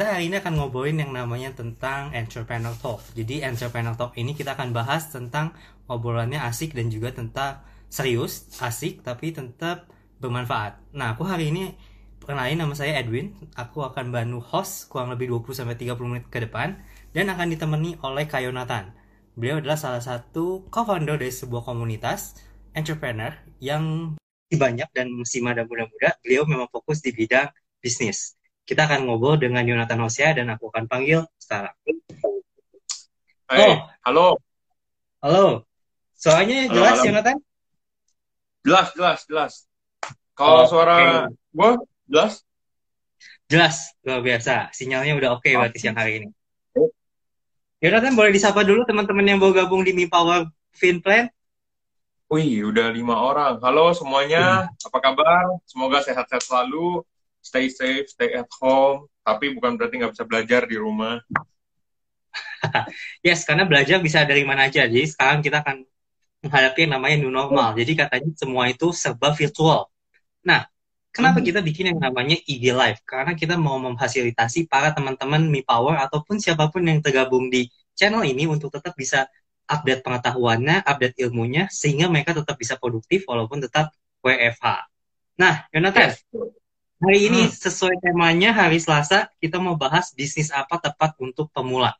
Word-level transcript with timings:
kita 0.00 0.16
hari 0.16 0.32
ini 0.32 0.40
akan 0.40 0.56
ngobrolin 0.56 0.96
yang 0.96 1.12
namanya 1.12 1.52
tentang 1.52 2.08
entrepreneur 2.16 2.72
talk. 2.72 3.04
Jadi 3.12 3.44
entrepreneur 3.44 3.92
talk 3.92 4.16
ini 4.16 4.32
kita 4.32 4.56
akan 4.56 4.72
bahas 4.72 5.12
tentang 5.12 5.52
obrolannya 5.92 6.40
asik 6.40 6.72
dan 6.72 6.88
juga 6.88 7.12
tentang 7.12 7.60
serius, 7.92 8.48
asik 8.64 9.04
tapi 9.04 9.36
tetap 9.36 9.92
bermanfaat. 10.16 10.80
Nah, 10.96 11.12
aku 11.12 11.28
hari 11.28 11.52
ini 11.52 11.76
kenalin 12.24 12.64
nama 12.64 12.72
saya 12.72 12.96
Edwin. 12.96 13.36
Aku 13.52 13.84
akan 13.84 14.08
bantu 14.08 14.40
host 14.40 14.88
kurang 14.88 15.12
lebih 15.12 15.36
20 15.36 15.52
sampai 15.52 15.76
30 15.76 15.92
menit 16.08 16.24
ke 16.32 16.48
depan 16.48 16.80
dan 17.12 17.28
akan 17.28 17.52
ditemani 17.52 18.00
oleh 18.00 18.24
Kayonatan. 18.24 18.96
Beliau 19.36 19.60
adalah 19.60 19.76
salah 19.76 20.00
satu 20.00 20.64
co-founder 20.72 21.20
dari 21.20 21.28
sebuah 21.28 21.60
komunitas 21.60 22.40
entrepreneur 22.72 23.36
yang 23.60 24.16
banyak 24.48 24.88
dan 24.96 25.12
masih 25.12 25.44
muda-muda. 25.44 26.16
Beliau 26.24 26.48
memang 26.48 26.72
fokus 26.72 27.04
di 27.04 27.12
bidang 27.12 27.52
bisnis. 27.84 28.39
Kita 28.64 28.86
akan 28.86 29.08
ngobrol 29.08 29.40
dengan 29.40 29.66
Yonatan 29.66 29.98
Hosea 30.02 30.36
dan 30.36 30.50
aku 30.52 30.70
akan 30.70 30.86
panggil 30.86 31.26
sekarang. 31.36 31.74
Hey, 33.50 33.66
oh, 33.66 33.76
halo. 34.06 34.26
Halo. 35.20 35.46
Soalnya 36.14 36.70
jelas, 36.70 37.02
halo. 37.02 37.06
Yonatan? 37.10 37.36
Jelas, 38.62 38.88
jelas, 38.94 39.18
jelas. 39.26 39.52
Kalau 40.36 40.64
oh, 40.64 40.68
suara 40.68 40.96
okay. 40.96 41.36
gue 41.52 41.70
jelas? 42.08 42.32
Jelas, 43.50 43.76
luar 44.06 44.22
biasa. 44.22 44.70
Sinyalnya 44.70 45.18
udah 45.18 45.30
oke 45.34 45.42
okay 45.42 45.58
berarti 45.58 45.78
siang 45.82 45.98
hari 45.98 46.22
ini. 46.22 46.28
Yonatan 47.80 48.12
boleh 48.12 48.30
disapa 48.30 48.60
dulu 48.60 48.84
teman-teman 48.84 49.24
yang 49.24 49.40
mau 49.40 49.50
gabung 49.56 49.80
di 49.80 49.96
Mi 49.96 50.04
Power 50.04 50.46
Fin 50.76 51.00
Plan? 51.00 51.32
Wih, 52.30 52.62
udah 52.70 52.94
lima 52.94 53.18
orang. 53.18 53.58
Halo 53.58 53.90
semuanya, 53.90 54.70
hmm. 54.70 54.86
apa 54.86 54.98
kabar? 55.02 55.44
Semoga 55.66 55.98
sehat-sehat 56.04 56.46
selalu 56.46 57.02
stay 57.40 57.72
safe, 57.72 58.06
stay 58.08 58.36
at 58.36 58.48
home, 58.60 59.08
tapi 59.24 59.52
bukan 59.56 59.76
berarti 59.76 59.94
nggak 60.00 60.12
bisa 60.14 60.24
belajar 60.28 60.62
di 60.68 60.76
rumah. 60.76 61.20
yes, 63.26 63.42
karena 63.48 63.66
belajar 63.66 63.98
bisa 63.98 64.22
dari 64.28 64.44
mana 64.46 64.68
aja. 64.68 64.86
Jadi 64.86 65.06
sekarang 65.08 65.40
kita 65.40 65.64
akan 65.64 65.82
menghadapi 66.40 66.88
yang 66.88 66.92
namanya 66.96 67.16
new 67.20 67.32
normal. 67.32 67.72
Oh. 67.72 67.76
Jadi 67.76 67.92
katanya 67.96 68.30
semua 68.36 68.68
itu 68.72 68.92
serba 68.96 69.32
virtual. 69.36 69.88
Nah, 70.44 70.64
kenapa 71.12 71.40
hmm. 71.40 71.46
kita 71.52 71.60
bikin 71.60 71.84
yang 71.96 72.00
namanya 72.00 72.36
IG 72.48 72.72
Live? 72.72 73.00
Karena 73.04 73.32
kita 73.36 73.60
mau 73.60 73.76
memfasilitasi 73.76 74.68
para 74.70 74.96
teman-teman 74.96 75.44
Mi 75.48 75.60
Power 75.60 76.00
ataupun 76.00 76.40
siapa 76.40 76.72
pun 76.72 76.84
yang 76.88 77.04
tergabung 77.04 77.52
di 77.52 77.68
channel 77.92 78.24
ini 78.24 78.48
untuk 78.48 78.72
tetap 78.72 78.96
bisa 78.96 79.28
update 79.70 80.02
pengetahuannya, 80.02 80.82
update 80.82 81.16
ilmunya, 81.22 81.70
sehingga 81.70 82.10
mereka 82.10 82.34
tetap 82.34 82.58
bisa 82.58 82.74
produktif 82.80 83.22
walaupun 83.28 83.62
tetap 83.62 83.94
WFH. 84.24 84.66
Nah, 85.38 85.64
Yonatan, 85.70 86.10
yes. 86.10 86.20
Hari 87.00 87.32
ini 87.32 87.48
hmm. 87.48 87.56
sesuai 87.56 87.96
temanya 88.04 88.52
hari 88.52 88.76
Selasa 88.76 89.32
kita 89.40 89.56
mau 89.56 89.72
bahas 89.72 90.12
bisnis 90.12 90.52
apa 90.52 90.76
tepat 90.76 91.16
untuk 91.16 91.48
pemula. 91.48 91.96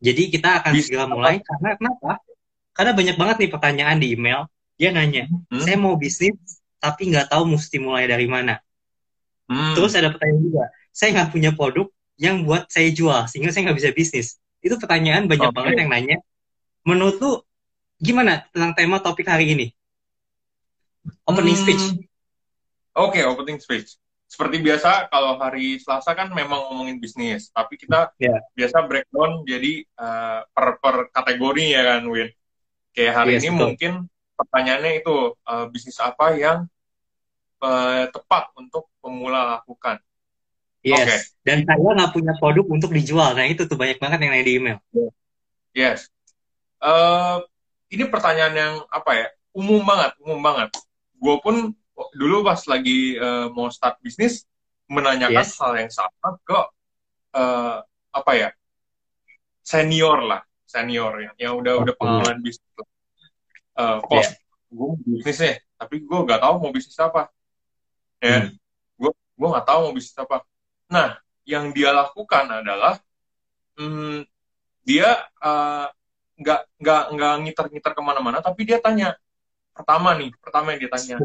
Jadi 0.00 0.32
kita 0.32 0.64
akan 0.64 0.72
segera 0.80 1.04
mulai 1.04 1.44
karena 1.44 1.76
kenapa? 1.76 2.16
Karena 2.72 2.92
banyak 2.96 3.16
banget 3.20 3.36
nih 3.44 3.50
pertanyaan 3.52 3.98
di 4.00 4.16
email. 4.16 4.48
Dia 4.80 4.94
nanya, 4.94 5.28
hmm. 5.28 5.60
saya 5.60 5.76
mau 5.76 6.00
bisnis 6.00 6.32
tapi 6.80 7.12
nggak 7.12 7.28
tahu 7.28 7.44
mesti 7.44 7.76
mulai 7.76 8.08
dari 8.08 8.24
mana. 8.24 8.56
Hmm. 9.52 9.76
Terus 9.76 9.92
ada 9.98 10.08
pertanyaan 10.16 10.40
juga, 10.40 10.64
saya 10.96 11.08
nggak 11.12 11.28
punya 11.34 11.50
produk 11.52 11.86
yang 12.16 12.46
buat 12.48 12.72
saya 12.72 12.88
jual 12.88 13.28
sehingga 13.28 13.52
saya 13.52 13.68
nggak 13.68 13.78
bisa 13.84 13.90
bisnis. 13.92 14.40
Itu 14.64 14.80
pertanyaan 14.80 15.28
banyak 15.28 15.52
okay. 15.52 15.56
banget 15.60 15.74
yang 15.76 15.90
nanya. 15.92 16.16
Menurut 16.88 17.20
lu 17.20 17.32
gimana 18.00 18.48
tentang 18.48 18.72
tema 18.72 18.96
topik 19.02 19.28
hari 19.28 19.52
ini? 19.52 19.66
Opening 21.28 21.58
hmm. 21.58 21.64
speech. 21.68 21.84
Oke, 22.96 23.20
okay, 23.20 23.22
opening 23.28 23.60
speech 23.60 23.98
seperti 24.28 24.60
biasa 24.60 25.08
kalau 25.08 25.40
hari 25.40 25.80
Selasa 25.80 26.12
kan 26.12 26.28
memang 26.36 26.68
ngomongin 26.68 27.00
bisnis, 27.00 27.48
tapi 27.48 27.80
kita 27.80 28.12
yeah. 28.20 28.44
biasa 28.52 28.84
breakdown 28.84 29.40
jadi 29.48 29.88
uh, 29.96 30.44
per 30.52 30.76
per 30.84 30.96
kategori 31.08 31.64
ya 31.72 31.82
kan 31.96 32.04
Win. 32.12 32.28
Kayak 32.92 33.12
hari 33.24 33.32
yes, 33.34 33.40
ini 33.40 33.48
betul. 33.50 33.60
mungkin 33.64 33.92
pertanyaannya 34.36 34.92
itu 35.00 35.16
uh, 35.32 35.66
bisnis 35.72 35.96
apa 35.96 36.36
yang 36.36 36.68
uh, 37.64 38.04
tepat 38.12 38.52
untuk 38.60 38.92
pemula 39.00 39.58
lakukan. 39.58 39.96
Yes. 40.84 41.08
Okay. 41.08 41.18
Dan 41.48 41.58
saya 41.64 41.88
nggak 41.96 42.12
punya 42.12 42.32
produk 42.36 42.66
untuk 42.68 42.92
dijual. 42.92 43.32
Nah 43.32 43.48
itu 43.48 43.64
tuh 43.64 43.80
banyak 43.80 43.96
banget 43.96 44.18
yang 44.22 44.30
nanya 44.36 44.46
di 44.46 44.54
email. 44.60 44.78
Yes. 45.72 46.12
Uh, 46.78 47.42
ini 47.88 48.04
pertanyaan 48.06 48.54
yang 48.54 48.74
apa 48.92 49.10
ya? 49.16 49.26
Umum 49.56 49.82
banget, 49.82 50.12
umum 50.20 50.38
banget. 50.38 50.68
Gue 51.16 51.36
pun 51.40 51.72
dulu 52.14 52.46
pas 52.46 52.60
lagi 52.70 53.18
uh, 53.18 53.50
mau 53.50 53.68
start 53.68 53.98
bisnis 53.98 54.46
menanyakan 54.88 55.44
yes. 55.44 55.58
hal 55.58 55.74
yang 55.76 55.92
sama 55.92 56.38
ke 56.46 56.60
uh, 57.36 57.82
apa 58.14 58.32
ya 58.34 58.48
senior 59.60 60.24
lah 60.24 60.40
senior 60.64 61.12
ya 61.20 61.30
yang 61.36 61.60
udah 61.60 61.80
udah 61.84 61.94
pengalaman 61.96 62.40
bisnis 62.40 62.72
lah. 62.78 62.88
Uh, 63.78 63.96
kok 64.02 64.14
yeah. 64.16 64.30
gue 64.74 64.90
bisnis 65.06 65.38
nih 65.38 65.56
tapi 65.78 66.02
gue 66.02 66.18
nggak 66.24 66.40
tahu 66.42 66.54
mau 66.58 66.72
bisnis 66.72 66.98
apa 66.98 67.30
ya 68.18 68.48
hmm. 68.48 68.50
gue 68.98 69.10
gue 69.14 69.48
nggak 69.48 69.66
tahu 69.66 69.78
mau 69.88 69.94
bisnis 69.94 70.18
apa 70.18 70.42
nah 70.90 71.18
yang 71.46 71.70
dia 71.72 71.94
lakukan 71.94 72.44
adalah 72.50 73.00
hmm, 73.78 74.26
dia 74.82 75.24
nggak 76.38 76.60
uh, 76.60 76.72
nggak 76.80 77.02
nggak 77.14 77.32
ngiter-ngiter 77.44 77.92
ke 77.94 78.02
mana-mana 78.02 78.38
tapi 78.40 78.66
dia 78.66 78.80
tanya 78.82 79.16
pertama 79.72 80.16
nih 80.18 80.34
pertama 80.42 80.74
yang 80.74 80.80
dia 80.82 80.90
tanya 80.90 81.16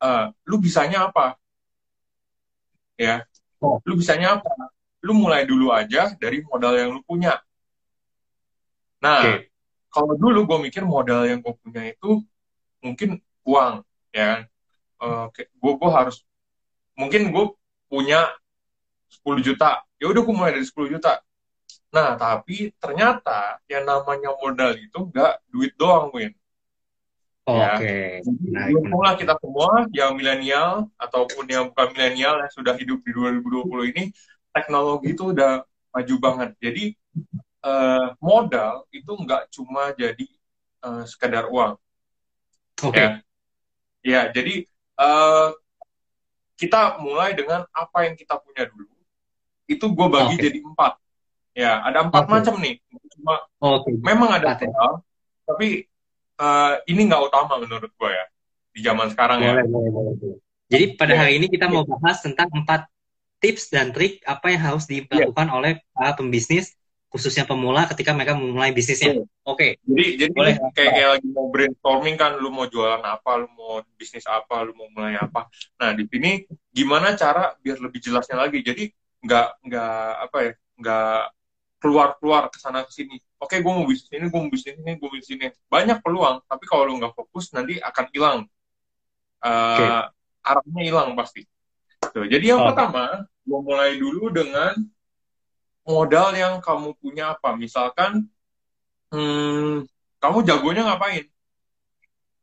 uh, 0.00 0.32
lu 0.44 0.56
bisanya 0.60 1.08
apa? 1.08 1.36
Ya. 2.96 3.24
Oh. 3.60 3.80
lu 3.88 3.96
bisanya 3.96 4.40
apa? 4.40 4.52
Lu 5.00 5.16
mulai 5.16 5.48
dulu 5.48 5.72
aja 5.72 6.12
dari 6.16 6.44
modal 6.44 6.76
yang 6.76 6.90
lu 6.96 7.00
punya. 7.04 7.40
Nah 9.00 9.20
okay. 9.24 9.48
kalau 9.92 10.16
dulu 10.16 10.44
gue 10.44 10.58
mikir 10.68 10.84
modal 10.84 11.24
yang 11.24 11.40
gue 11.40 11.54
punya 11.60 11.92
itu 11.92 12.20
mungkin 12.80 13.20
uang 13.44 13.84
ya 14.12 14.44
uh, 15.00 15.28
gue 15.36 15.72
gue 15.76 15.90
harus 15.92 16.20
mungkin 16.96 17.32
gue 17.32 17.44
punya 17.88 18.32
10 19.24 19.40
juta. 19.44 19.84
Ya 19.96 20.06
udah 20.12 20.20
gue 20.24 20.34
mulai 20.34 20.52
dari 20.56 20.66
10 20.66 20.92
juta. 20.96 21.20
Nah 21.92 22.16
tapi 22.16 22.72
ternyata 22.76 23.60
yang 23.68 23.88
namanya 23.88 24.36
modal 24.36 24.76
itu 24.76 24.98
gak 25.12 25.40
duit 25.48 25.72
doang 25.80 26.12
Win. 26.12 26.32
Oke. 27.46 27.62
Okay. 27.78 28.26
Nah, 28.50 29.14
kita 29.14 29.38
semua 29.38 29.86
yang 29.94 30.18
milenial 30.18 30.90
ataupun 30.98 31.46
yang 31.46 31.70
bukan 31.70 31.94
milenial 31.94 32.42
yang 32.42 32.50
sudah 32.50 32.74
hidup 32.74 32.98
di 33.06 33.14
2020 33.14 33.94
ini 33.94 34.10
teknologi 34.50 35.14
itu 35.14 35.30
udah 35.30 35.62
maju 35.94 36.14
banget. 36.18 36.50
Jadi 36.58 36.84
uh, 37.62 38.18
modal 38.18 38.90
itu 38.90 39.12
nggak 39.14 39.54
cuma 39.54 39.94
jadi 39.94 40.26
uh, 40.82 41.06
sekedar 41.06 41.46
uang. 41.46 41.78
Oke. 42.82 42.90
Okay. 42.90 43.06
Ya. 43.06 43.10
ya, 44.02 44.20
jadi 44.34 44.66
uh, 44.98 45.54
kita 46.58 46.98
mulai 46.98 47.30
dengan 47.38 47.62
apa 47.70 48.10
yang 48.10 48.18
kita 48.18 48.42
punya 48.42 48.66
dulu. 48.66 48.90
Itu 49.70 49.86
gue 49.94 50.08
bagi 50.10 50.34
okay. 50.34 50.44
jadi 50.50 50.58
empat. 50.66 50.92
Ya, 51.54 51.78
ada 51.78 52.10
empat 52.10 52.26
okay. 52.26 52.32
macam 52.34 52.54
nih. 52.58 52.74
Cuma 53.14 53.34
okay. 53.62 53.94
memang 54.02 54.34
ada 54.34 54.58
modal, 54.58 54.92
tapi 55.46 55.86
uh, 56.40 56.80
ini 56.88 57.00
nggak 57.08 57.22
utama 57.32 57.60
menurut 57.60 57.90
gue 57.92 58.10
ya 58.10 58.24
di 58.76 58.80
zaman 58.84 59.08
sekarang 59.12 59.40
boleh, 59.40 59.52
ya. 59.52 59.64
Boleh, 59.64 59.90
boleh. 59.90 60.12
Jadi 60.66 60.84
pada 60.98 61.14
hari 61.14 61.38
ini 61.38 61.46
kita 61.46 61.70
mau 61.70 61.86
bahas 61.86 62.20
tentang 62.20 62.50
empat 62.50 62.90
tips 63.38 63.70
dan 63.70 63.94
trik 63.94 64.20
apa 64.26 64.50
yang 64.50 64.62
harus 64.72 64.84
dilakukan 64.88 65.48
yeah. 65.48 65.56
oleh 65.56 65.72
para 65.94 66.16
pembisnis 66.16 66.74
khususnya 67.06 67.48
pemula 67.48 67.88
ketika 67.88 68.12
mereka 68.12 68.36
memulai 68.36 68.74
bisnisnya. 68.74 69.24
Oke. 69.46 69.56
Okay. 69.56 69.70
Jadi 69.88 70.04
jadi 70.20 70.30
boleh 70.36 70.54
kayak, 70.74 70.92
kayak 70.92 71.08
lagi 71.16 71.28
mau 71.32 71.46
brainstorming 71.48 72.16
kan, 72.18 72.36
lu 72.36 72.52
mau 72.52 72.68
jualan 72.68 73.00
apa, 73.00 73.30
lu 73.40 73.48
mau 73.56 73.80
bisnis 73.96 74.26
apa, 74.28 74.66
lu 74.66 74.76
mau 74.76 74.90
mulai 74.92 75.16
apa. 75.16 75.48
Nah 75.80 75.96
di 75.96 76.04
sini 76.10 76.44
gimana 76.74 77.16
cara 77.16 77.56
biar 77.62 77.80
lebih 77.80 78.04
jelasnya 78.04 78.36
lagi. 78.36 78.60
Jadi 78.60 78.90
nggak 79.24 79.64
nggak 79.64 80.08
apa 80.28 80.36
ya 80.44 80.52
nggak 80.76 81.20
keluar 81.76 82.16
keluar 82.18 82.48
ke 82.48 82.58
sana 82.58 82.82
ke 82.82 82.92
sini. 82.92 83.20
Oke 83.36 83.56
okay, 83.56 83.58
gue 83.60 83.72
mau 83.72 83.84
bisnis 83.84 84.10
ini 84.12 84.26
gue 84.32 84.40
mau 84.40 84.50
bisnis 84.50 84.76
ini 84.80 84.92
gue 84.96 85.06
mau 85.06 85.14
bisnis 85.14 85.36
ini 85.36 85.46
banyak 85.68 85.98
peluang 86.00 86.40
tapi 86.48 86.64
kalau 86.64 86.82
lo 86.88 86.92
nggak 86.98 87.14
fokus 87.14 87.52
nanti 87.52 87.76
akan 87.80 88.04
hilang. 88.12 88.38
Uh, 89.44 89.76
okay. 89.76 89.88
arahnya 90.42 90.82
hilang 90.82 91.08
pasti. 91.14 91.44
Tuh, 92.00 92.24
jadi 92.26 92.56
yang 92.56 92.60
oh. 92.64 92.66
pertama 92.72 93.28
gue 93.46 93.60
mulai 93.60 94.00
dulu 94.00 94.32
dengan 94.32 94.74
modal 95.86 96.34
yang 96.34 96.58
kamu 96.64 96.96
punya 96.98 97.36
apa. 97.36 97.54
Misalkan 97.54 98.26
hmm, 99.12 99.86
kamu 100.18 100.38
jagonya 100.42 100.82
ngapain? 100.88 101.28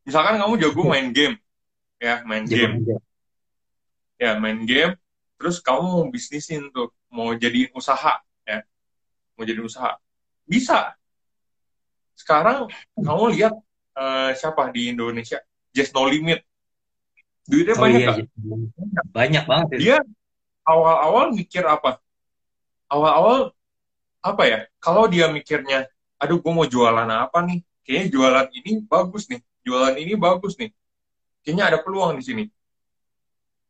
Misalkan 0.05 0.35
kamu 0.39 0.53
jago 0.61 0.81
main 0.85 1.09
game 1.11 1.35
ya 2.03 2.19
main 2.27 2.43
game. 2.43 2.83
Ya 4.19 4.35
main 4.35 4.67
game 4.67 4.99
terus 5.39 5.59
kamu 5.59 5.83
mau 5.83 6.05
bisnisin 6.07 6.71
tuh 6.71 6.91
mau 7.11 7.35
jadi 7.35 7.67
usaha 7.75 8.19
mau 9.43 9.49
jadi 9.51 9.59
usaha 9.59 9.99
bisa. 10.47 10.95
Sekarang 12.15 12.71
kamu 12.95 13.35
lihat 13.35 13.53
uh, 13.99 14.31
siapa 14.31 14.71
di 14.71 14.95
Indonesia? 14.95 15.43
Just 15.75 15.91
No 15.91 16.07
Limit. 16.07 16.47
Duitnya 17.43 17.75
oh, 17.75 17.83
banyak 17.83 17.99
iya, 17.99 18.07
kan? 18.07 18.25
Banyak 19.11 19.43
banget. 19.43 19.67
Ya. 19.75 19.79
Dia 19.79 19.97
awal-awal 20.63 21.35
mikir 21.35 21.67
apa? 21.67 21.99
awal-awal 22.93 23.39
apa 24.23 24.43
ya 24.45 24.59
kalau 24.77 25.09
dia 25.09 25.27
mikirnya 25.27 25.89
aduh 26.21 26.39
gue 26.39 26.53
mau 26.53 26.63
jualan 26.69 27.09
apa 27.09 27.43
nih 27.43 27.59
kayaknya 27.83 28.07
jualan 28.13 28.47
ini 28.53 28.71
bagus 28.85 29.27
nih 29.27 29.41
jualan 29.65 29.95
ini 29.97 30.13
bagus 30.15 30.53
nih 30.61 30.69
kayaknya 31.43 31.63
ada 31.73 31.77
peluang 31.81 32.15
di 32.15 32.23
sini 32.23 32.43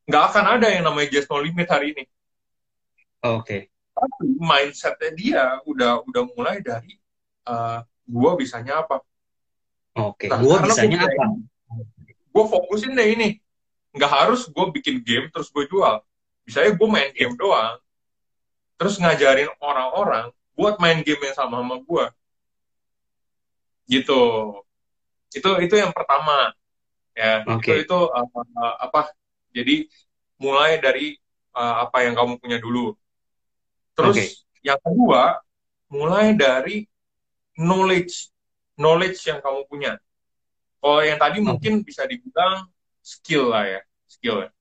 nggak 0.05 0.23
akan 0.29 0.45
ada 0.59 0.67
yang 0.69 0.83
namanya 0.85 1.09
just 1.09 1.31
no 1.31 1.39
limit 1.39 1.65
hari 1.71 1.95
ini 1.95 2.03
oke 3.25 3.47
okay. 3.47 3.72
Tapi 4.03 4.35
mindsetnya 4.35 5.11
dia 5.15 5.44
udah 5.63 6.03
udah 6.03 6.23
mulai 6.35 6.59
dari 6.59 7.00
uh, 7.47 7.79
gue 8.03 8.31
bisanya 8.35 8.83
apa. 8.83 9.00
Oke 9.95 10.27
okay. 10.27 10.29
nah, 10.29 10.44
gue 10.44 10.57
bisanya 10.67 11.07
apa? 11.07 11.23
gue 12.33 12.44
fokusin 12.50 12.97
deh 12.97 13.07
ini. 13.15 13.39
Nggak 13.95 14.11
harus 14.11 14.50
gue 14.50 14.65
bikin 14.75 15.00
game 15.00 15.31
terus 15.31 15.47
gue 15.53 15.63
jual. 15.71 16.03
Misalnya 16.44 16.75
gue 16.75 16.88
main 16.91 17.11
game 17.15 17.35
doang 17.39 17.79
terus 18.75 19.00
ngajarin 19.00 19.47
orang-orang 19.63 20.33
buat 20.57 20.75
main 20.81 20.99
game 21.06 21.21
yang 21.23 21.38
sama 21.38 21.63
sama 21.63 21.79
gue 21.79 22.06
gitu. 23.88 24.21
Itu 25.31 25.49
itu 25.63 25.75
yang 25.79 25.95
pertama. 25.95 26.51
Ya 27.13 27.45
okay. 27.47 27.85
itu 27.85 27.88
itu 27.88 27.99
uh, 28.09 28.75
apa? 28.81 29.13
Jadi 29.53 29.88
mulai 30.41 30.81
dari 30.81 31.15
uh, 31.53 31.85
apa 31.88 32.03
yang 32.03 32.17
kamu 32.17 32.41
punya 32.41 32.57
dulu 32.57 32.97
terus 33.94 34.18
okay. 34.18 34.28
yang 34.66 34.80
kedua 34.81 35.40
mulai 35.90 36.34
dari 36.34 36.86
knowledge 37.57 38.34
knowledge 38.78 39.22
yang 39.30 39.40
kamu 39.40 39.66
punya 39.69 39.98
kalau 40.84 41.01
yang 41.06 41.19
tadi 41.22 41.38
okay. 41.40 41.48
mungkin 41.48 41.74
bisa 41.86 42.04
dibilang 42.10 42.68
skill 43.00 43.54
lah 43.54 43.66
ya 43.69 43.81
skill 44.10 44.45
ya 44.45 44.51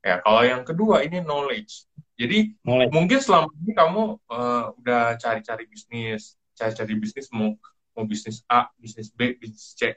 ya 0.00 0.14
kalau 0.24 0.42
yang 0.44 0.62
kedua 0.64 1.04
ini 1.04 1.20
knowledge 1.20 1.84
jadi 2.16 2.56
knowledge. 2.64 2.92
mungkin 2.92 3.18
selama 3.20 3.52
ini 3.60 3.72
kamu 3.76 4.02
uh, 4.32 4.72
udah 4.80 5.20
cari-cari 5.20 5.68
bisnis 5.68 6.36
cari-cari 6.56 6.96
bisnis 6.96 7.28
mau 7.30 7.52
mau 7.96 8.04
bisnis 8.04 8.44
A, 8.52 8.68
bisnis 8.76 9.08
B, 9.08 9.40
bisnis 9.40 9.72
C, 9.72 9.96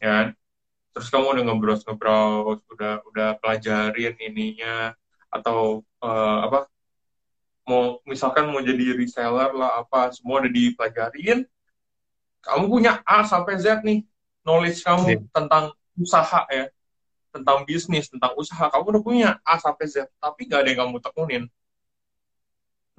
ya 0.00 0.08
kan? 0.08 0.26
Terus 0.96 1.08
kamu 1.12 1.36
udah 1.36 1.44
ngebrowse 1.52 1.84
ngebrowse, 1.84 2.64
udah 2.72 3.04
udah 3.12 3.28
pelajarin 3.40 4.16
ininya 4.16 4.96
atau 5.28 5.84
uh, 6.00 6.48
apa? 6.48 6.71
Mau 7.62 8.02
misalkan 8.02 8.50
mau 8.50 8.58
jadi 8.58 8.98
reseller 8.98 9.54
lah 9.54 9.86
apa, 9.86 10.10
semua 10.10 10.42
udah 10.42 10.50
dipelajarin. 10.50 11.46
Kamu 12.42 12.66
punya 12.66 12.98
A 13.06 13.22
sampai 13.22 13.54
Z 13.62 13.86
nih, 13.86 14.02
knowledge 14.42 14.82
kamu 14.82 15.06
yeah. 15.14 15.22
tentang 15.30 15.70
usaha 15.94 16.42
ya, 16.50 16.66
tentang 17.30 17.62
bisnis, 17.62 18.10
tentang 18.10 18.34
usaha. 18.34 18.66
Kamu 18.66 18.98
udah 18.98 19.02
punya 19.02 19.28
A 19.46 19.62
sampai 19.62 19.86
Z, 19.86 20.10
tapi 20.18 20.50
gak 20.50 20.66
ada 20.66 20.68
yang 20.74 20.80
kamu 20.86 20.98
tekunin. 20.98 21.44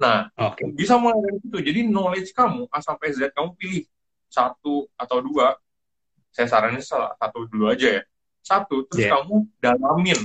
Nah, 0.00 0.32
okay. 0.34 0.64
bisa 0.72 0.96
mulai 0.96 1.20
dari 1.20 1.38
situ. 1.44 1.58
Jadi 1.60 1.80
knowledge 1.86 2.32
kamu 2.32 2.66
A 2.72 2.80
sampai 2.80 3.12
Z 3.12 3.36
kamu 3.36 3.52
pilih 3.60 3.84
satu 4.32 4.88
atau 4.96 5.20
dua, 5.20 5.54
saya 6.32 6.48
saranin 6.48 6.82
satu 6.82 7.44
dulu 7.46 7.68
aja 7.68 8.00
ya. 8.00 8.02
Satu, 8.40 8.88
terus 8.88 9.04
yeah. 9.06 9.12
kamu 9.12 9.44
dalamin. 9.60 10.20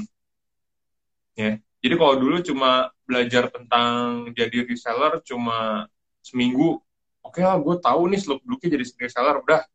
Ya. 1.35 1.59
Jadi 1.79 1.95
kalau 1.95 2.15
dulu 2.19 2.39
cuma 2.43 2.91
belajar 3.09 3.49
tentang 3.49 4.29
jadi 4.37 4.69
reseller 4.69 5.17
cuma 5.25 5.89
seminggu, 6.21 6.77
oke 7.25 7.33
okay 7.33 7.41
lah 7.41 7.57
gue 7.57 7.75
tahu 7.81 8.01
nih 8.13 8.19
seluk 8.21 8.45
beluknya 8.45 8.77
jadi 8.77 8.85
reseller, 9.01 9.41
udah. 9.41 9.65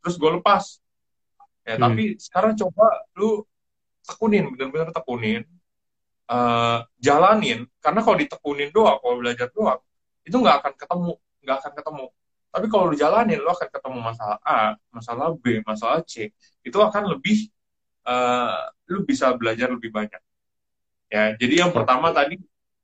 Terus 0.00 0.16
gue 0.16 0.30
lepas. 0.40 0.64
Ya, 1.68 1.76
hmm. 1.76 1.82
Tapi 1.84 2.02
sekarang 2.16 2.52
coba 2.56 3.04
lu 3.12 3.44
tekunin, 4.08 4.48
bener-bener 4.56 4.88
tekunin. 4.96 5.44
Uh, 6.28 6.84
jalanin, 7.00 7.64
karena 7.80 8.00
kalau 8.04 8.16
ditekunin 8.20 8.68
doang, 8.72 9.00
kalau 9.00 9.16
belajar 9.16 9.48
doang, 9.52 9.80
itu 10.24 10.36
nggak 10.36 10.56
akan 10.60 10.72
ketemu, 10.76 11.12
nggak 11.40 11.56
akan 11.60 11.72
ketemu 11.72 12.06
tapi 12.48 12.66
kalau 12.72 12.90
lu 12.90 12.96
jalanin, 12.96 13.38
lu 13.38 13.50
akan 13.52 13.68
ketemu 13.68 13.98
masalah 14.00 14.38
A, 14.40 14.72
masalah 14.88 15.28
B, 15.36 15.60
masalah 15.62 16.00
C. 16.02 16.32
Itu 16.64 16.80
akan 16.80 17.12
lebih, 17.12 17.52
uh, 18.08 18.72
lu 18.88 19.04
bisa 19.04 19.30
belajar 19.36 19.68
lebih 19.68 19.92
banyak. 19.92 20.20
Ya, 21.12 21.36
jadi 21.36 21.64
yang 21.64 21.72
pertama 21.72 22.12
tadi 22.12 22.40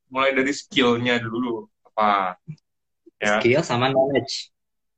mulai 0.09 0.31
dari 0.33 0.53
skillnya 0.53 1.21
dulu 1.21 1.65
apa? 1.93 2.39
Ya. 3.21 3.39
Skill 3.39 3.61
sama 3.65 3.89
knowledge. 3.89 4.51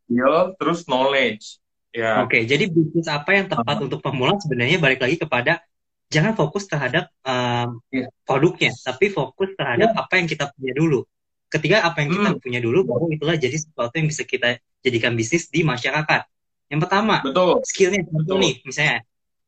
Skill 0.06 0.58
terus 0.58 0.80
knowledge. 0.88 1.62
Ya. 1.96 2.22
Oke, 2.22 2.46
jadi 2.46 2.70
bisnis 2.70 3.10
apa 3.10 3.34
yang 3.34 3.50
tepat 3.50 3.82
uh. 3.82 3.86
untuk 3.90 4.00
pemula 4.04 4.38
sebenarnya 4.38 4.78
balik 4.78 5.02
lagi 5.02 5.18
kepada 5.18 5.64
jangan 6.08 6.38
fokus 6.38 6.70
terhadap 6.70 7.10
um, 7.26 7.82
yeah. 7.90 8.08
produknya, 8.24 8.72
tapi 8.86 9.10
fokus 9.10 9.52
terhadap 9.58 9.92
yeah. 9.92 10.02
apa 10.02 10.14
yang 10.22 10.28
kita 10.30 10.52
punya 10.54 10.74
dulu 10.78 11.04
ketika 11.48 11.88
apa 11.88 12.04
yang 12.04 12.10
kita 12.12 12.32
hmm. 12.36 12.44
punya 12.44 12.60
dulu 12.60 12.80
baru 12.84 13.06
itulah 13.12 13.36
jadi 13.40 13.56
sesuatu 13.56 13.96
yang 13.96 14.08
bisa 14.12 14.24
kita 14.28 14.60
jadikan 14.84 15.16
bisnis 15.16 15.48
di 15.48 15.64
masyarakat. 15.64 16.28
Yang 16.68 16.80
pertama, 16.84 17.24
betul. 17.24 17.64
skillnya 17.64 18.04
betul 18.04 18.38
nih 18.44 18.56
misalnya. 18.68 19.00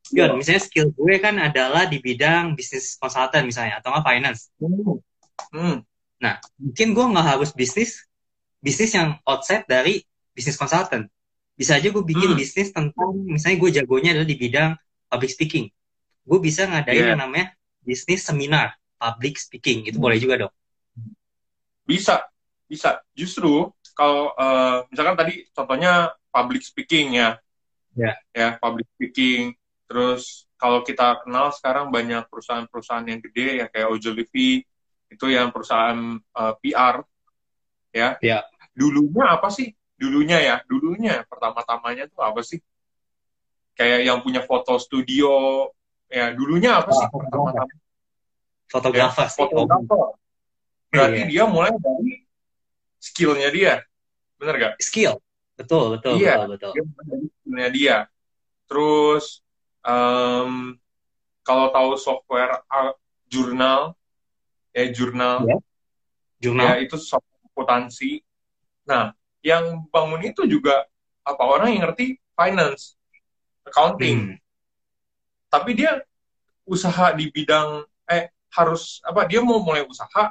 John, 0.10 0.42
misalnya 0.42 0.64
skill 0.64 0.90
gue 0.90 1.16
kan 1.22 1.38
adalah 1.38 1.86
di 1.86 2.02
bidang 2.02 2.58
bisnis 2.58 2.98
konsultan 2.98 3.46
misalnya 3.46 3.78
atau 3.84 3.94
nggak 3.94 4.06
finance. 4.08 4.50
Hmm. 4.58 4.98
Hmm. 5.52 5.82
Nah, 6.20 6.38
mungkin 6.60 6.92
gue 6.92 7.06
nggak 7.16 7.28
harus 7.36 7.52
bisnis 7.56 8.10
bisnis 8.60 8.92
yang 8.92 9.16
outside 9.24 9.64
dari 9.66 10.04
bisnis 10.36 10.60
konsultan. 10.60 11.08
Bisa 11.56 11.76
aja 11.76 11.92
gue 11.92 12.04
bikin 12.04 12.36
hmm. 12.36 12.40
bisnis 12.40 12.72
tentang 12.72 13.12
misalnya 13.28 13.58
gue 13.60 13.70
jagonya 13.82 14.10
adalah 14.16 14.28
di 14.28 14.38
bidang 14.40 14.72
public 15.08 15.32
speaking. 15.32 15.66
Gue 16.24 16.40
bisa 16.40 16.68
ngadain 16.68 16.96
yeah. 16.96 17.10
yang 17.16 17.20
namanya 17.20 17.56
bisnis 17.84 18.24
seminar 18.24 18.76
public 19.00 19.40
speaking. 19.40 19.88
Itu 19.88 20.00
hmm. 20.00 20.06
boleh 20.06 20.18
juga 20.20 20.36
dong. 20.48 20.54
Bisa, 21.88 22.22
bisa. 22.70 23.02
Justru 23.18 23.72
kalau 23.98 24.32
uh, 24.38 24.86
misalkan 24.94 25.18
tadi 25.18 25.48
contohnya 25.52 26.14
public 26.30 26.62
speaking 26.62 27.18
ya, 27.18 27.36
ya, 27.98 28.14
ya 28.32 28.48
public 28.62 28.88
speaking. 28.96 29.58
Terus 29.90 30.46
kalau 30.60 30.86
kita 30.86 31.26
kenal 31.26 31.50
sekarang 31.50 31.90
banyak 31.90 32.30
perusahaan-perusahaan 32.30 33.08
yang 33.10 33.20
gede 33.24 33.64
ya 33.64 33.66
kayak 33.72 33.90
Ojolivi 33.90 34.69
itu 35.10 35.26
yang 35.30 35.50
perusahaan 35.50 35.98
uh, 36.18 36.54
eh, 36.54 36.54
PR 36.62 36.96
ya. 37.94 38.10
Ya. 38.22 38.40
Dulunya 38.72 39.26
apa 39.36 39.50
sih? 39.50 39.74
Dulunya 40.00 40.40
ya, 40.40 40.56
dulunya 40.64 41.28
pertama-tamanya 41.28 42.08
tuh 42.08 42.24
apa 42.24 42.40
sih? 42.46 42.62
Kayak 43.76 44.00
yang 44.08 44.20
punya 44.24 44.46
foto 44.46 44.80
studio 44.80 45.68
ya 46.10 46.34
dulunya 46.34 46.80
apa 46.80 46.90
sih 46.94 47.06
pertama-tama? 47.10 47.68
Fotografer. 48.70 49.28
Ya, 49.28 49.34
fotografer. 49.34 50.06
Berarti 50.90 51.22
yeah. 51.26 51.30
dia 51.30 51.44
mulai 51.50 51.74
dari 51.76 52.26
skillnya 53.02 53.50
dia. 53.50 53.74
Bener 54.40 54.56
gak? 54.56 54.74
Skill. 54.80 55.20
Betul, 55.60 56.00
betul, 56.00 56.16
iya, 56.24 56.48
betul, 56.48 56.56
betul. 56.56 56.72
Dia 56.72 56.84
dari 57.04 57.28
skillnya 57.28 57.70
dia. 57.76 57.98
Terus, 58.70 59.44
um, 59.84 60.80
kalau 61.44 61.68
tahu 61.76 61.90
software 62.00 62.64
uh, 62.72 62.96
jurnal, 63.28 63.99
ya 64.80 64.88
jurnal, 64.96 65.38
yeah. 65.46 65.60
jurnal, 66.40 66.66
ya 66.66 66.76
itu 66.88 66.96
akuntansi. 66.96 68.24
Nah, 68.88 69.12
yang 69.44 69.84
bangun 69.92 70.24
itu 70.24 70.48
juga 70.48 70.88
apa 71.28 71.44
orang 71.44 71.76
yang 71.76 71.92
ngerti 71.92 72.18
finance, 72.34 72.96
accounting. 73.68 74.34
Hmm. 74.34 74.38
Tapi 75.52 75.76
dia 75.76 76.00
usaha 76.70 77.12
di 77.18 77.34
bidang 77.34 77.84
eh 78.06 78.30
harus 78.54 79.02
apa 79.02 79.26
dia 79.26 79.42
mau 79.42 79.62
mulai 79.62 79.82
usaha 79.86 80.30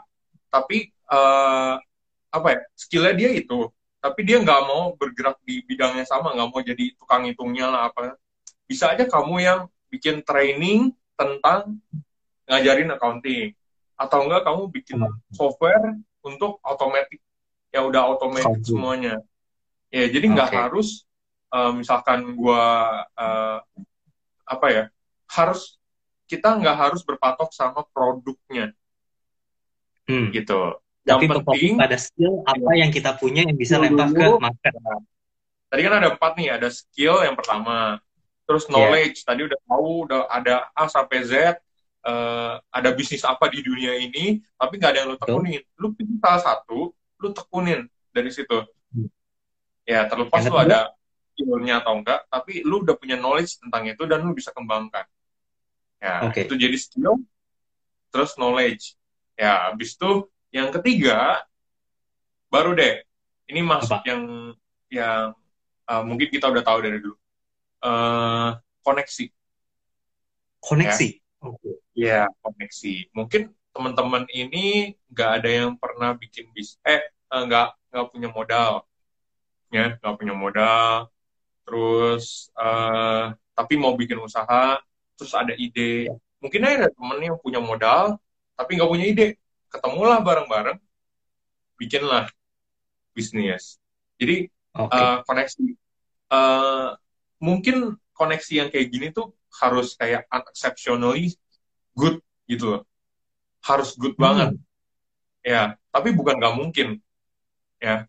tapi 0.51 0.95
uh, 1.11 1.79
apa 2.31 2.49
ya 2.55 2.61
skillnya 2.79 3.15
dia 3.19 3.31
itu 3.35 3.67
tapi 3.99 4.23
dia 4.23 4.39
nggak 4.39 4.63
mau 4.63 4.95
bergerak 4.95 5.43
di 5.43 5.67
bidangnya 5.67 6.07
sama 6.07 6.31
nggak 6.35 6.49
mau 6.55 6.63
jadi 6.63 6.95
tukang 6.95 7.27
hitungnya 7.27 7.67
lah 7.67 7.91
apa 7.91 8.15
bisa 8.71 8.95
aja 8.95 9.03
kamu 9.11 9.43
yang 9.43 9.61
bikin 9.91 10.23
training 10.23 10.95
tentang 11.19 11.83
ngajarin 12.47 12.95
accounting 12.95 13.58
atau 13.99 14.19
enggak 14.25 14.47
kamu 14.47 14.63
bikin 14.71 15.03
hmm. 15.03 15.19
software 15.35 15.99
untuk 16.23 16.63
otomatis 16.63 17.19
ya 17.75 17.83
udah 17.85 18.15
otomatis 18.15 18.65
semuanya 18.65 19.21
ya 19.91 20.07
jadi 20.09 20.27
nggak 20.31 20.49
okay. 20.55 20.61
harus 20.63 21.05
uh, 21.51 21.75
misalkan 21.75 22.33
gua 22.39 22.63
uh, 23.19 23.59
apa 24.49 24.67
ya 24.71 24.85
harus 25.29 25.77
kita 26.29 26.57
nggak 26.57 26.77
harus 26.77 27.01
berpatok 27.05 27.53
sama 27.53 27.85
produknya 27.93 28.73
hmm. 30.09 30.29
gitu. 30.33 30.77
Yang 31.05 31.19
Tapi 31.21 31.27
penting 31.41 31.73
pada 31.81 31.97
skill 31.97 32.35
apa 32.45 32.71
yang 32.77 32.91
kita 32.93 33.17
punya 33.17 33.45
yang 33.49 33.57
bisa 33.57 33.81
lempar 33.81 34.13
ke 34.13 34.25
market. 34.37 34.73
Tadi 35.69 35.81
kan 35.85 35.95
ada 36.01 36.09
empat 36.17 36.33
nih, 36.37 36.49
ada 36.53 36.69
skill 36.73 37.21
yang 37.25 37.37
pertama, 37.37 38.01
terus 38.49 38.65
iya. 38.69 38.73
knowledge. 38.73 39.17
Yeah. 39.21 39.29
Tadi 39.29 39.41
udah 39.49 39.59
tahu, 39.69 39.89
udah 40.09 40.21
ada 40.29 40.55
A 40.73 40.85
sampai 40.89 41.19
Z, 41.25 41.33
uh, 42.09 42.55
ada 42.73 42.91
bisnis 42.97 43.23
apa 43.29 43.53
di 43.53 43.61
dunia 43.61 44.01
ini, 44.01 44.41
tapi 44.57 44.81
nggak 44.81 44.91
ada 44.97 44.99
yang 45.05 45.09
lu 45.13 45.19
tekunin. 45.21 45.63
Lu 45.77 45.93
pilih 45.93 46.17
salah 46.25 46.41
satu, 46.41 46.97
lu 47.21 47.29
tekunin 47.37 47.85
dari 48.11 48.33
situ. 48.33 48.65
Hmm. 48.97 49.09
Ya 49.85 50.09
terlepas 50.09 50.49
lu 50.49 50.57
ada 50.57 50.97
skillnya 51.37 51.85
atau 51.85 52.01
enggak, 52.01 52.25
tapi 52.33 52.65
lu 52.65 52.83
udah 52.83 52.97
punya 52.97 53.15
knowledge 53.21 53.61
tentang 53.61 53.87
itu 53.87 54.03
dan 54.09 54.25
lu 54.25 54.33
bisa 54.33 54.51
kembangkan. 54.51 55.05
Ya, 55.99 56.31
okay. 56.31 56.47
itu 56.47 56.55
jadi 56.55 56.79
skill, 56.79 57.19
terus 58.15 58.39
knowledge. 58.39 58.95
Ya, 59.35 59.71
habis 59.71 59.95
itu 59.99 60.31
yang 60.55 60.71
ketiga 60.75 61.43
baru 62.51 62.75
deh. 62.75 63.03
Ini 63.49 63.65
masuk 63.65 64.03
yang 64.07 64.55
yang 64.93 65.33
uh, 65.89 66.03
mungkin 66.05 66.29
kita 66.29 66.47
udah 66.51 66.63
tahu 66.63 66.79
dari 66.85 66.99
dulu. 67.03 67.17
Uh, 67.83 68.59
koneksi. 68.83 69.31
Koneksi. 70.59 71.09
Ya. 71.19 71.23
Okay. 71.39 71.75
Ya, 71.99 72.31
koneksi. 72.47 73.11
Mungkin 73.11 73.51
teman-teman 73.75 74.23
ini 74.31 74.95
nggak 75.11 75.31
ada 75.43 75.51
yang 75.51 75.75
pernah 75.75 76.15
bikin 76.15 76.47
bis, 76.55 76.79
eh 76.87 77.03
nggak 77.27 77.75
nggak 77.91 78.07
punya 78.15 78.29
modal, 78.31 78.87
ya 79.75 79.99
nggak 79.99 80.15
punya 80.15 80.35
modal. 80.39 81.11
Terus 81.67 82.55
uh, 82.55 83.35
tapi 83.51 83.75
mau 83.75 83.99
bikin 83.99 84.23
usaha, 84.23 84.79
terus 85.19 85.35
ada 85.35 85.51
ide. 85.59 86.07
Ya. 86.07 86.15
Mungkin 86.39 86.63
ada 86.63 86.87
temen 86.87 87.19
yang 87.19 87.35
punya 87.43 87.59
modal, 87.59 88.23
tapi 88.55 88.79
nggak 88.79 88.91
punya 88.95 89.07
ide. 89.11 89.29
Ketemulah 89.67 90.23
bareng-bareng, 90.23 90.79
bikinlah 91.83 92.31
bisnis. 93.11 93.83
Jadi 94.23 94.47
okay. 94.71 94.95
uh, 94.95 95.03
eh, 95.03 95.19
koneksi. 95.27 95.67
Uh, 96.31 96.89
mungkin 97.43 97.99
koneksi 98.15 98.53
yang 98.55 98.69
kayak 98.71 98.87
gini 98.87 99.11
tuh 99.11 99.35
harus 99.59 99.99
kayak 99.99 100.31
unexceptionally 100.31 101.35
good 101.99 102.23
gitu 102.47 102.79
loh. 102.79 102.83
Harus 103.67 103.99
good 103.99 104.15
hmm. 104.15 104.23
banget. 104.23 104.51
Ya, 105.43 105.75
tapi 105.91 106.15
bukan 106.15 106.39
nggak 106.39 106.55
mungkin. 106.55 106.89
Ya, 107.83 108.07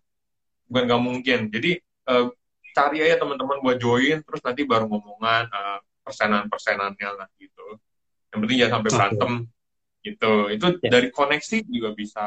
bukan 0.70 0.84
nggak 0.86 1.02
mungkin. 1.02 1.40
Jadi 1.50 1.82
uh, 2.06 2.30
cari 2.78 3.02
aja 3.02 3.18
teman-teman 3.18 3.58
buat 3.66 3.82
join, 3.82 4.22
terus 4.22 4.42
nanti 4.46 4.62
baru 4.70 4.86
ngomongan 4.86 5.50
uh, 5.50 5.80
persenan-persenannya 6.06 7.10
lah 7.18 7.28
gitu. 7.42 7.82
Yang 8.30 8.40
penting 8.46 8.58
jangan 8.62 8.74
sampai 8.78 8.92
berantem 8.94 9.32
okay. 9.34 10.06
gitu. 10.06 10.34
Itu 10.54 10.66
yeah. 10.86 10.92
dari 10.94 11.08
koneksi 11.10 11.58
juga 11.66 11.90
bisa. 11.98 12.26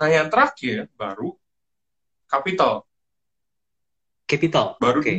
Nah 0.00 0.08
yang 0.10 0.26
terakhir 0.26 0.90
baru 0.98 1.34
capital. 2.26 2.86
Capital. 4.26 4.66
Baru 4.78 5.02
okay. 5.02 5.18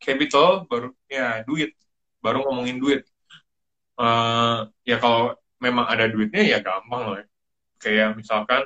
capital 0.00 0.64
baru 0.68 0.88
ya 1.08 1.44
duit. 1.44 1.72
Baru 2.20 2.44
ngomongin 2.48 2.80
duit. 2.80 3.04
Uh, 3.98 4.70
ya 4.86 5.02
kalau 5.02 5.34
memang 5.58 5.90
ada 5.90 6.06
duitnya 6.06 6.46
ya 6.46 6.58
gampang 6.62 7.02
loh 7.02 7.16
ya. 7.18 7.26
Kayak 7.82 8.14
misalkan, 8.14 8.62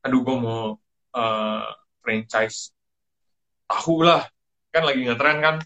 aduh 0.00 0.24
gue 0.24 0.36
mau 0.40 0.80
uh, 1.12 1.68
franchise 2.00 2.72
tahu 3.68 4.08
lah. 4.08 4.24
Kan 4.72 4.88
lagi 4.88 5.04
ngetren 5.04 5.44
kan 5.44 5.56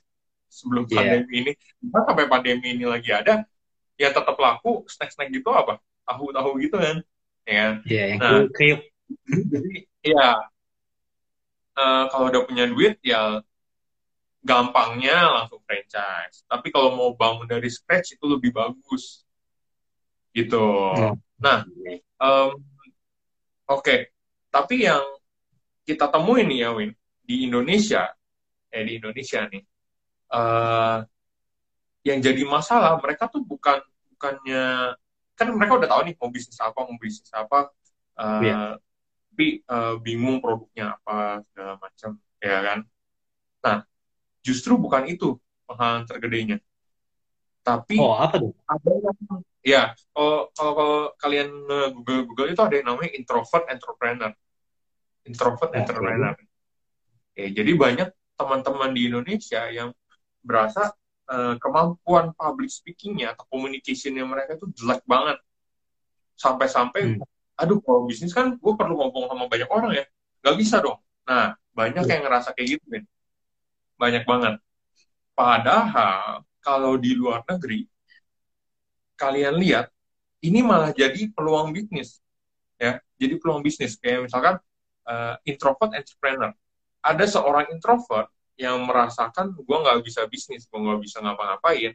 sebelum 0.50 0.90
yeah. 0.90 0.98
pandemi 0.98 1.32
ini. 1.46 1.52
Nah, 1.86 2.02
sampai 2.02 2.26
pandemi 2.26 2.74
ini 2.74 2.84
lagi 2.86 3.14
ada, 3.14 3.46
ya 3.94 4.10
tetap 4.10 4.34
laku 4.34 4.82
snack-snack 4.90 5.30
gitu 5.30 5.54
apa? 5.54 5.78
Tahu-tahu 6.02 6.58
gitu 6.58 6.76
kan. 6.82 6.98
Ya. 7.46 7.78
Yeah, 7.86 8.06
yang 8.14 8.18
nah, 8.18 8.50
kriuk. 8.50 8.82
Jadi, 9.30 9.86
ya 10.02 10.42
uh, 11.78 12.04
kalau 12.10 12.34
udah 12.34 12.42
punya 12.48 12.64
duit 12.66 12.98
ya 13.04 13.44
gampangnya 14.42 15.30
langsung 15.30 15.62
franchise. 15.62 16.42
Tapi 16.50 16.68
kalau 16.74 16.98
mau 16.98 17.10
bangun 17.14 17.46
dari 17.46 17.70
scratch 17.70 18.18
itu 18.18 18.24
lebih 18.26 18.50
bagus. 18.50 19.22
Gitu. 20.34 20.66
Hmm. 20.98 21.16
Nah, 21.38 21.64
um, 22.18 22.58
oke. 23.70 23.82
Okay. 23.82 24.10
Tapi 24.52 24.84
yang 24.84 25.02
kita 25.88 26.12
temuin 26.12 26.44
nih 26.44 26.68
ya 26.68 26.70
Win 26.76 26.92
di 27.24 27.48
Indonesia, 27.48 28.12
eh 28.68 28.84
di 28.84 29.00
Indonesia 29.00 29.48
nih, 29.48 29.62
uh, 30.36 31.00
yang 32.04 32.20
jadi 32.20 32.42
masalah 32.44 33.00
mereka 33.00 33.32
tuh 33.32 33.40
bukan 33.40 33.80
bukannya 34.12 34.92
kan 35.32 35.48
mereka 35.56 35.80
udah 35.80 35.88
tahu 35.88 36.02
nih 36.04 36.14
mau 36.20 36.28
bisnis 36.28 36.60
apa 36.60 36.84
mau 36.84 37.00
bisnis 37.00 37.32
apa. 37.32 37.72
Uh, 38.12 38.40
yeah 38.44 38.76
tapi 39.32 39.64
uh, 39.64 39.96
bingung 39.96 40.44
produknya 40.44 40.92
apa 41.00 41.40
segala 41.48 41.80
macam 41.80 42.20
ya 42.36 42.58
kan 42.60 42.78
nah 43.64 43.76
justru 44.42 44.74
bukan 44.76 45.06
itu 45.06 45.38
penghalang 45.64 46.04
tergedenya. 46.04 46.58
Tapi 47.62 47.94
oh 47.96 48.18
apa 48.18 48.42
tuh? 48.42 48.52
ada 48.66 48.90
yang 48.90 49.16
ya 49.62 49.82
kalau 50.10 50.50
kalau 50.50 50.92
kalian 51.14 51.48
Google 51.94 52.26
Google 52.26 52.50
itu 52.50 52.60
ada 52.60 52.74
yang 52.74 52.90
namanya 52.90 53.14
introvert 53.14 53.64
entrepreneur. 53.70 54.34
Introvert 55.22 55.70
okay. 55.70 55.78
entrepreneur. 55.78 56.34
Ya, 57.38 57.48
jadi 57.54 57.72
banyak 57.78 58.08
teman-teman 58.34 58.90
di 58.92 59.08
Indonesia 59.08 59.70
yang 59.70 59.94
berasa 60.42 60.90
uh, 61.30 61.54
kemampuan 61.62 62.34
public 62.34 62.68
speakingnya 62.68 63.32
atau 63.32 63.46
communicationnya 63.46 64.26
mereka 64.26 64.58
itu 64.58 64.66
jelek 64.74 65.06
banget. 65.06 65.38
Sampai-sampai 66.34 67.16
hmm. 67.16 67.22
aduh 67.62 67.78
kalau 67.78 68.10
bisnis 68.10 68.34
kan 68.34 68.58
gue 68.58 68.72
perlu 68.74 68.98
ngomong 68.98 69.30
sama 69.30 69.46
banyak 69.46 69.70
orang 69.70 70.02
ya. 70.02 70.04
Nggak 70.42 70.56
bisa 70.58 70.82
dong. 70.82 70.98
Nah 71.30 71.54
banyak 71.72 72.04
yang 72.04 72.26
ngerasa 72.26 72.52
kayak 72.52 72.76
gitu 72.76 72.84
nih 72.90 73.06
banyak 74.02 74.26
banget. 74.26 74.58
Padahal 75.38 76.42
kalau 76.58 76.98
di 76.98 77.14
luar 77.14 77.46
negeri 77.46 77.86
kalian 79.14 79.54
lihat 79.62 79.86
ini 80.42 80.66
malah 80.66 80.90
jadi 80.90 81.30
peluang 81.30 81.70
bisnis 81.70 82.18
ya. 82.82 82.98
Jadi 83.14 83.38
peluang 83.38 83.62
bisnis. 83.62 83.94
Kayak 83.94 84.26
misalkan 84.26 84.58
uh, 85.06 85.38
introvert 85.46 85.94
entrepreneur. 85.94 86.50
Ada 87.02 87.38
seorang 87.38 87.70
introvert 87.70 88.26
yang 88.58 88.82
merasakan 88.82 89.54
gue 89.54 89.76
nggak 89.78 90.02
bisa 90.02 90.26
bisnis 90.26 90.66
gue 90.66 90.78
nggak 90.82 90.98
bisa 90.98 91.22
ngapa-ngapain. 91.22 91.94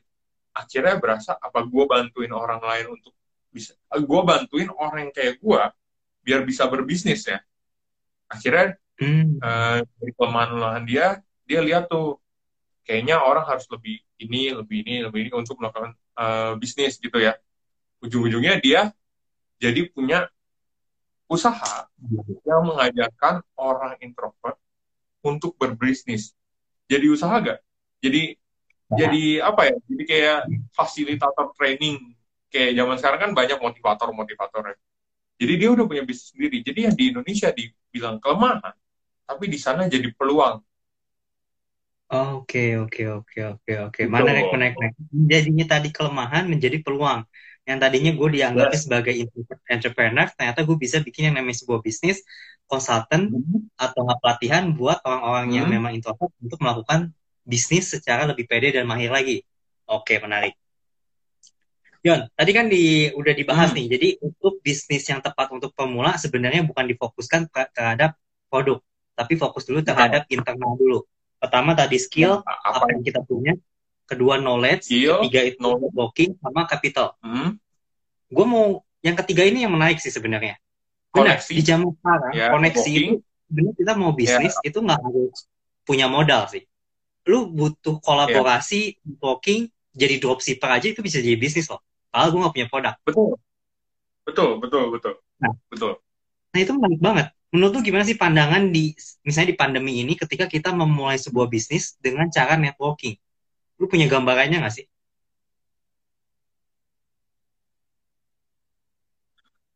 Akhirnya 0.55 0.95
berasa 0.97 1.35
apa 1.35 1.59
gue 1.67 1.83
bantuin 1.83 2.31
orang 2.31 2.63
lain 2.63 2.95
untuk 2.95 3.11
bisa 3.51 3.75
gue 3.91 4.21
bantuin 4.23 4.71
orang 4.71 5.07
yang 5.07 5.13
kayak 5.13 5.35
gue 5.43 5.61
biar 6.23 6.41
bisa 6.47 6.71
berbisnis 6.71 7.27
ya? 7.27 7.43
Akhirnya 8.31 8.79
hmm. 8.99 9.43
uh, 9.43 9.79
dari 9.83 10.11
kelemahan 10.15 10.83
dia 10.87 11.19
dia 11.47 11.63
lihat 11.63 11.87
tuh 11.87 12.19
kayaknya 12.83 13.23
orang 13.23 13.47
harus 13.47 13.65
lebih 13.71 14.03
ini 14.19 14.51
lebih 14.51 14.83
ini 14.83 14.95
lebih 15.07 15.19
ini 15.27 15.31
untuk 15.33 15.57
melakukan 15.57 15.95
uh, 16.19 16.53
bisnis 16.59 16.99
gitu 16.99 17.17
ya 17.17 17.39
ujung-ujungnya 18.03 18.59
dia 18.61 18.91
jadi 19.57 19.89
punya 19.89 20.29
usaha 21.27 21.89
yang 22.45 22.63
mengajarkan 22.67 23.43
orang 23.57 23.97
introvert 24.03 24.59
untuk 25.23 25.55
berbisnis 25.55 26.35
jadi 26.87 27.07
usaha 27.09 27.35
gak 27.39 27.59
jadi 28.03 28.35
nah. 28.91 28.97
jadi 28.99 29.23
apa 29.43 29.61
ya 29.71 29.75
jadi 29.87 30.03
kayak 30.03 30.39
fasilitator 30.75 31.51
training 31.57 32.17
kayak 32.51 32.71
zaman 32.75 32.95
sekarang 32.97 33.19
kan 33.19 33.31
banyak 33.35 33.59
motivator-motivator 33.59 34.63
ya. 34.73 34.77
Jadi 35.37 35.53
dia 35.61 35.69
udah 35.69 35.85
punya 35.85 36.03
bisnis 36.07 36.33
sendiri. 36.33 36.65
Jadi 36.65 36.79
yang 36.89 36.95
di 36.97 37.03
Indonesia 37.13 37.49
dibilang 37.53 38.17
kelemahan, 38.17 38.73
tapi 39.27 39.45
di 39.51 39.59
sana 39.59 39.85
jadi 39.85 40.09
peluang. 40.15 40.63
Oke, 42.07 42.79
oke, 42.79 43.03
oke, 43.19 43.39
oke, 43.59 43.71
oke. 43.91 44.01
Mana 44.07 44.31
naik 44.31 44.55
naik 44.55 44.75
naik. 44.79 44.93
Jadinya 45.11 45.65
tadi 45.67 45.91
kelemahan 45.91 46.47
menjadi 46.47 46.79
peluang. 46.79 47.27
Yang 47.67 47.77
tadinya 47.83 48.11
gue 48.15 48.29
dianggap 48.31 48.71
yes. 48.71 48.87
sebagai 48.87 49.13
entrepreneur, 49.67 50.27
ternyata 50.31 50.63
gue 50.63 50.77
bisa 50.79 51.03
bikin 51.03 51.27
yang 51.27 51.35
namanya 51.35 51.59
sebuah 51.59 51.83
bisnis, 51.83 52.23
konsultan 52.63 53.27
hmm. 53.27 53.75
atau 53.75 54.07
pelatihan 54.23 54.71
buat 54.71 55.03
orang-orang 55.03 55.51
hmm. 55.51 55.55
yang 55.59 55.67
memang 55.67 55.91
introvert 55.99 56.31
untuk 56.39 56.63
melakukan 56.63 57.11
bisnis 57.43 57.91
secara 57.91 58.23
lebih 58.23 58.47
pede 58.47 58.71
dan 58.71 58.87
mahir 58.87 59.11
lagi. 59.11 59.43
Oke, 59.83 60.15
menarik. 60.23 60.55
Yon, 62.07 62.23
tadi 62.39 62.51
kan 62.55 62.71
di 62.71 63.11
udah 63.11 63.33
dibahas 63.35 63.75
hmm. 63.75 63.77
nih. 63.83 63.85
Jadi 63.99 64.07
untuk 64.23 64.63
bisnis 64.63 65.03
yang 65.11 65.19
tepat 65.19 65.51
untuk 65.51 65.75
pemula 65.75 66.15
sebenarnya 66.15 66.63
bukan 66.63 66.87
difokuskan 66.87 67.51
terhadap 67.75 68.15
produk, 68.47 68.79
tapi 69.11 69.35
fokus 69.35 69.67
dulu 69.67 69.83
terhadap 69.83 70.23
nah. 70.23 70.31
internal 70.31 70.71
dulu. 70.79 71.03
Pertama 71.38 71.77
tadi 71.77 71.98
skill 72.01 72.41
nah, 72.41 72.58
apa, 72.65 72.82
apa 72.82 72.98
yang 72.98 73.01
kita 73.06 73.22
punya, 73.22 73.53
kedua 74.10 74.41
knowledge, 74.41 74.89
skill, 74.89 75.22
ketiga 75.22 75.41
itu 75.53 75.62
knowledge. 75.62 75.94
blocking 75.94 76.32
sama 76.41 76.65
capital. 76.65 77.13
Hmm. 77.22 77.62
Gue 78.27 78.46
mau 78.46 78.82
yang 79.06 79.15
ketiga 79.22 79.46
ini 79.46 79.63
yang 79.63 79.74
menarik 79.74 80.01
sih 80.01 80.12
sebenarnya. 80.12 80.58
Koneksi. 81.08 81.50
di 81.50 81.63
zaman 81.65 81.89
sekarang 81.98 82.34
yeah, 82.36 82.51
koneksi 82.53 82.91
itu 82.94 83.13
benar 83.50 83.74
kita 83.74 83.94
mau 83.98 84.12
bisnis 84.13 84.53
yeah. 84.53 84.70
itu 84.70 84.77
nggak 84.86 85.01
harus 85.01 85.50
punya 85.82 86.06
modal 86.06 86.46
sih. 86.46 86.67
Lu 87.25 87.50
butuh 87.50 87.98
kolaborasi, 88.03 89.01
yeah. 89.01 89.17
blocking, 89.17 89.72
jadi 89.98 90.22
dropshipper 90.22 90.70
aja 90.70 90.88
itu 90.94 91.01
bisa 91.01 91.17
jadi 91.17 91.36
bisnis 91.41 91.65
loh 91.74 91.82
padahal 92.13 92.29
gue 92.29 92.39
gak 92.46 92.53
punya 92.53 92.67
produk 92.70 92.96
betul 93.03 93.29
betul 94.24 94.50
betul 94.62 94.84
betul 94.94 95.13
nah, 95.41 95.53
betul 95.74 95.94
nah 96.53 96.60
itu 96.62 96.72
menarik 96.77 97.01
banget 97.01 97.27
menurut 97.53 97.79
lu 97.79 97.81
gimana 97.83 98.03
sih 98.03 98.19
pandangan 98.19 98.69
di 98.75 98.91
misalnya 99.23 99.55
di 99.55 99.57
pandemi 99.57 100.03
ini 100.03 100.13
ketika 100.19 100.45
kita 100.51 100.75
memulai 100.75 101.15
sebuah 101.15 101.47
bisnis 101.47 101.95
dengan 101.99 102.27
cara 102.27 102.59
networking 102.59 103.15
lu 103.79 103.85
punya 103.87 104.05
gambarannya 104.11 104.63
gak 104.63 104.75
sih 104.75 104.85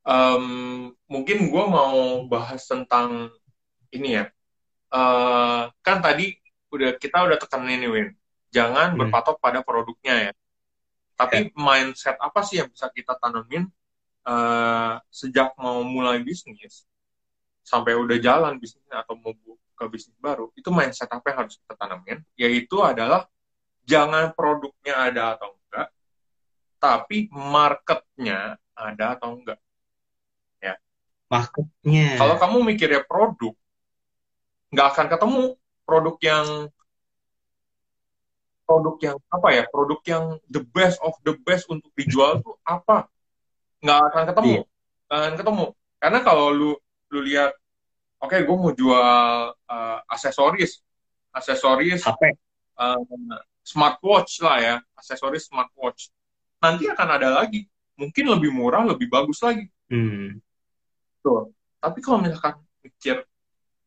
um, 0.03 0.91
mungkin 1.07 1.37
gue 1.47 1.63
mau 1.67 2.27
bahas 2.27 2.65
tentang 2.67 3.31
ini 3.95 4.19
ya 4.19 4.25
uh, 4.91 5.71
kan 5.79 5.97
tadi 6.03 6.35
udah 6.71 6.95
kita 6.99 7.23
udah 7.23 7.37
tekanin 7.39 7.83
nih 7.83 7.91
Win 7.91 8.07
jangan 8.51 8.95
hmm. 8.95 8.99
berpatok 8.99 9.39
pada 9.39 9.63
produknya 9.63 10.29
ya 10.29 10.31
tapi 11.21 11.47
yeah. 11.47 11.53
mindset 11.53 12.17
apa 12.17 12.41
sih 12.41 12.57
yang 12.59 12.69
bisa 12.73 12.89
kita 12.89 13.13
tanamin 13.21 13.69
uh, 14.25 14.97
sejak 15.13 15.53
mau 15.53 15.85
mulai 15.85 16.25
bisnis? 16.25 16.89
Sampai 17.61 17.93
udah 17.95 18.17
jalan 18.17 18.57
bisnisnya 18.57 19.05
atau 19.05 19.15
mau 19.17 19.33
buka 19.33 19.85
bisnis 19.87 20.17
baru, 20.17 20.49
itu 20.57 20.69
mindset 20.73 21.09
apa 21.09 21.31
yang 21.31 21.37
harus 21.45 21.55
kita 21.57 21.73
tanamin? 21.77 22.19
Yaitu 22.37 22.81
adalah 22.81 23.29
jangan 23.85 24.33
produknya 24.33 24.93
ada 24.97 25.37
atau 25.37 25.53
enggak, 25.57 25.87
tapi 26.81 27.29
marketnya 27.31 28.57
ada 28.73 29.17
atau 29.17 29.37
enggak. 29.37 29.59
Ya. 30.61 30.77
Marketnya. 31.29 32.17
Kalau 32.17 32.35
kamu 32.37 32.57
mikirnya 32.73 33.01
produk, 33.05 33.53
nggak 34.71 34.87
akan 34.95 35.07
ketemu 35.11 35.43
produk 35.83 36.15
yang 36.23 36.47
produk 38.71 38.95
yang 39.03 39.17
apa 39.27 39.47
ya 39.51 39.63
produk 39.67 39.99
yang 40.07 40.25
the 40.47 40.63
best 40.71 40.95
of 41.03 41.11
the 41.27 41.35
best 41.43 41.67
untuk 41.67 41.91
dijual 41.91 42.39
tuh 42.39 42.55
apa 42.63 43.11
nggak 43.83 43.99
akan 43.99 44.23
ketemu 44.31 44.47
Iya. 44.47 44.63
nggak 45.11 45.19
akan 45.19 45.33
ketemu 45.35 45.65
karena 45.99 46.19
kalau 46.23 46.47
lu 46.55 46.71
lu 47.11 47.19
lihat 47.21 47.51
oke 48.17 48.35
gue 48.35 48.57
mau 48.57 48.71
jual 48.71 49.03
uh, 49.51 49.97
aksesoris 50.07 50.79
aksesoris 51.29 52.01
HP. 52.01 52.23
uh, 52.77 52.97
smartwatch 53.61 54.41
lah 54.41 54.57
ya 54.57 54.75
aksesoris 54.95 55.47
smartwatch 55.47 56.09
nanti 56.57 56.87
akan 56.87 57.07
ada 57.11 57.29
lagi 57.33 57.67
mungkin 57.93 58.25
lebih 58.29 58.49
murah 58.49 58.83
lebih 58.83 59.07
bagus 59.07 59.39
lagi 59.39 59.67
Hmm. 59.91 60.39
Tuh. 61.19 61.51
tapi 61.77 61.99
kalau 61.99 62.23
misalkan 62.23 62.55
mikir 62.79 63.27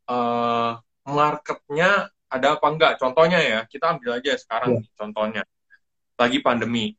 uh, 0.05 0.77
marketnya 1.03 2.13
ada 2.29 2.59
apa 2.59 2.67
enggak 2.69 2.93
contohnya 3.01 3.41
ya 3.41 3.61
kita 3.65 3.97
ambil 3.97 4.19
aja 4.19 4.37
sekarang 4.37 4.69
Iya. 4.71 4.81
nih, 4.81 4.91
contohnya 4.95 5.43
lagi 6.15 6.39
pandemi 6.39 6.93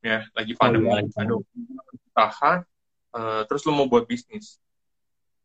ya 0.00 0.24
lagi 0.32 0.56
pandemi 0.56 0.88
Oh, 0.88 0.96
iya, 0.96 1.04
lagi 1.04 1.12
aduh 1.20 1.40
tahan 2.10 2.58
uh, 3.12 3.42
terus 3.44 3.60
lu 3.62 3.72
mau 3.72 3.86
buat 3.86 4.08
bisnis 4.08 4.56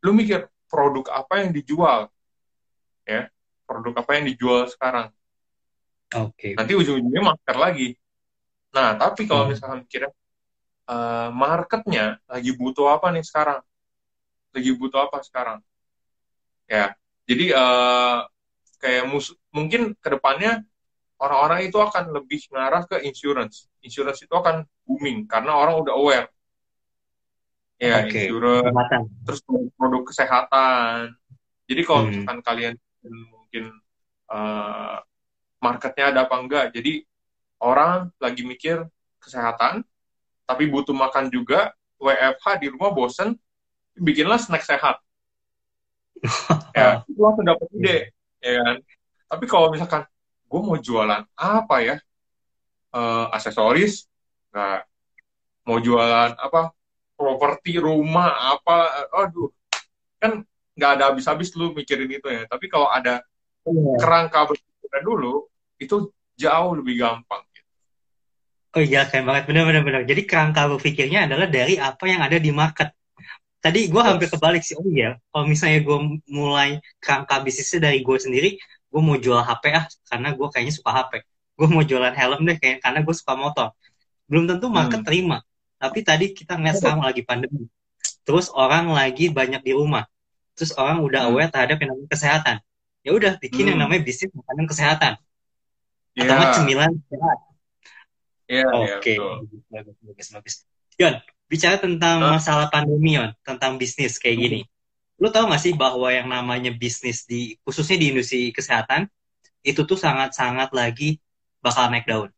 lu 0.05 0.13
mikir 0.13 0.45
produk 0.69 1.09
apa 1.09 1.41
yang 1.41 1.49
dijual? 1.49 2.13
Ya 3.09 3.33
produk 3.65 4.05
apa 4.05 4.11
yang 4.21 4.29
dijual 4.29 4.69
sekarang? 4.69 5.09
Oke. 6.15 6.53
nanti 6.53 6.77
ujung-ujungnya 6.77 7.33
masker 7.33 7.57
lagi. 7.57 7.87
Nah 8.71 8.93
tapi 8.95 9.25
kalau 9.25 9.49
Hmm. 9.49 9.57
misalkan 9.57 9.79
mikirnya 9.83 10.13
uh, 10.85 11.33
marketnya 11.33 12.21
lagi 12.29 12.53
butuh 12.53 12.93
apa 12.93 13.09
nih 13.09 13.25
sekarang? 13.25 13.65
Lagi 14.53 14.71
butuh 14.77 15.09
apa 15.09 15.17
sekarang? 15.25 15.59
Ya 16.69 16.93
jadi 17.25 17.57
uh, 17.57 18.29
kayak 18.77 19.09
mus 19.09 19.33
mungkin 19.49 19.97
ke 19.97 20.07
depannya 20.13 20.61
orang-orang 21.17 21.65
itu 21.65 21.81
akan 21.81 22.13
lebih 22.13 22.45
ngarah 22.53 22.85
ke 22.85 23.01
insurance. 23.01 23.65
Insurance 23.81 24.21
itu 24.21 24.31
akan 24.37 24.61
booming 24.85 25.25
karena 25.25 25.57
orang 25.57 25.81
udah 25.81 25.93
aware 25.97 26.29
ya 27.75 28.07
Oke. 28.07 28.31
insurance 28.31 28.71
terus 29.27 29.39
produk 29.75 30.01
kesehatan. 30.07 31.11
Jadi 31.65 31.81
kalau 31.83 32.01
Hmm. 32.05 32.09
misalkan 32.13 32.39
kalian 32.45 32.73
mungkin 33.05 33.63
uh, 34.29 35.01
marketnya 35.61 36.13
ada 36.13 36.19
apa 36.29 36.35
enggak 36.37 36.65
jadi 36.73 37.01
orang 37.61 38.09
lagi 38.21 38.45
mikir 38.45 38.85
kesehatan 39.21 39.81
tapi 40.45 40.69
butuh 40.69 40.93
makan 40.93 41.29
juga 41.33 41.73
WFH 41.97 42.61
di 42.61 42.67
rumah 42.69 42.93
bosen 42.93 43.33
bikinlah 43.97 44.37
snack 44.37 44.61
sehat. 44.65 45.01
Ya 46.75 47.01
itu 47.07 47.19
langsung 47.23 47.47
dapat 47.47 47.67
ide 47.71 47.97
ya 48.43 48.59
kan? 48.61 48.77
Tapi 49.31 49.45
kalau 49.47 49.71
misalkan 49.71 50.03
gue 50.45 50.61
mau 50.61 50.77
jualan 50.77 51.23
apa 51.33 51.75
ya? 51.81 51.95
Eh, 52.95 53.25
aksesoris 53.31 54.07
nggak. 54.51 54.79
Mau 55.65 55.79
jualan 55.81 56.35
apa 56.37 56.75
properti 57.15 57.79
rumah 57.79 58.29
apa 58.53 59.07
aduh 59.11 59.49
kan 60.19 60.43
nggak 60.75 60.91
ada 60.99 61.03
habis-habis 61.11 61.55
lu 61.55 61.71
mikirin 61.71 62.11
itu 62.11 62.27
ya 62.27 62.43
tapi 62.45 62.67
kalau 62.67 62.91
ada 62.91 63.23
Iya. 63.65 63.97
kerangka 63.97 64.45
berpikirnya 64.45 65.01
dulu 65.01 65.33
itu 65.81 65.95
jauh 66.37 66.71
lebih 66.77 67.01
gampang 67.01 67.41
Oh 68.75 68.83
iya, 68.83 69.07
keren 69.07 69.23
banget. 69.23 69.47
Benar-benar. 69.47 69.81
benar. 69.87 70.01
Jadi 70.03 70.21
kerangka 70.27 70.67
berpikirnya 70.67 71.31
adalah 71.31 71.47
dari 71.47 71.79
apa 71.79 72.11
yang 72.11 72.19
ada 72.19 72.35
di 72.35 72.51
market. 72.51 72.91
Tadi 73.63 73.87
gue 73.87 74.01
hampir 74.03 74.27
kebalik 74.27 74.61
sih. 74.61 74.75
Oh 74.75 74.83
iya, 74.85 75.15
kalau 75.31 75.47
misalnya 75.47 75.79
gue 75.79 75.97
mulai 76.27 76.83
kerangka 76.99 77.39
bisnisnya 77.39 77.87
dari 77.89 78.03
gue 78.03 78.17
sendiri, 78.19 78.59
gue 78.91 79.01
mau 79.01 79.15
jual 79.15 79.39
HP 79.39 79.63
ah, 79.71 79.87
karena 80.11 80.35
gue 80.35 80.47
kayaknya 80.51 80.73
suka 80.75 80.91
HP. 80.91 81.11
Gue 81.55 81.67
mau 81.71 81.81
jualan 81.87 82.11
helm 82.13 82.41
deh, 82.43 82.57
kayak 82.59 82.83
karena 82.83 82.99
gue 82.99 83.15
suka 83.15 83.33
motor. 83.39 83.71
Belum 84.27 84.43
tentu 84.43 84.67
market 84.67 85.01
Hmm. 85.01 85.07
terima. 85.07 85.37
Tapi 85.75 85.99
tadi 86.01 86.25
kita 86.31 86.55
ngeliat 86.55 86.79
sekarang 86.79 87.03
lagi 87.03 87.21
pandemi. 87.21 87.67
Terus 88.25 88.49
orang 88.53 88.89
lagi 88.89 89.29
banyak 89.29 89.61
di 89.61 89.73
rumah. 89.75 90.07
Terus 90.55 90.71
orang 90.79 91.03
udah 91.03 91.27
Hmm. 91.27 91.35
aware 91.35 91.51
terhadap 91.51 91.77
yang 91.83 91.93
namanya 91.93 92.09
kesehatan. 92.15 92.55
Ya 93.05 93.11
udah 93.13 93.37
bikin 93.37 93.69
yang 93.69 93.77
Hmm. 93.77 93.85
namanya 93.85 94.01
bisnis 94.01 94.31
makanan 94.33 94.65
kesehatan. 94.65 95.13
Atau 96.15 96.23
Iya, 96.25 96.33
nggak 96.39 96.51
cemilan 96.55 96.91
sehat. 97.11 97.37
iya, 98.47 98.65
iya, 98.65 98.95
Oke, 98.97 99.13
betul. 99.19 99.35
bagus, 99.67 99.95
bagus, 99.99 100.27
bagus. 100.31 100.55
Yon, 100.95 101.15
bicara 101.51 101.75
tentang 101.77 102.17
Hah? 102.23 102.31
masalah 102.39 102.67
pandemi, 102.71 103.19
Yon, 103.19 103.35
tentang 103.43 103.75
bisnis 103.75 104.15
kayak 104.15 104.37
gini. 104.39 104.61
Lu 105.19 105.27
tahu 105.27 105.51
nggak 105.51 105.61
sih 105.61 105.73
bahwa 105.75 106.07
yang 106.11 106.27
namanya 106.31 106.71
bisnis 106.71 107.27
di 107.27 107.55
khususnya 107.63 107.99
di 107.99 108.15
industri 108.15 108.51
kesehatan 108.51 109.07
itu 109.59 109.83
tuh 109.83 109.99
sangat-sangat 109.99 110.71
lagi 110.71 111.19
bakal 111.59 111.91
naik 111.91 112.07
daun. 112.07 112.31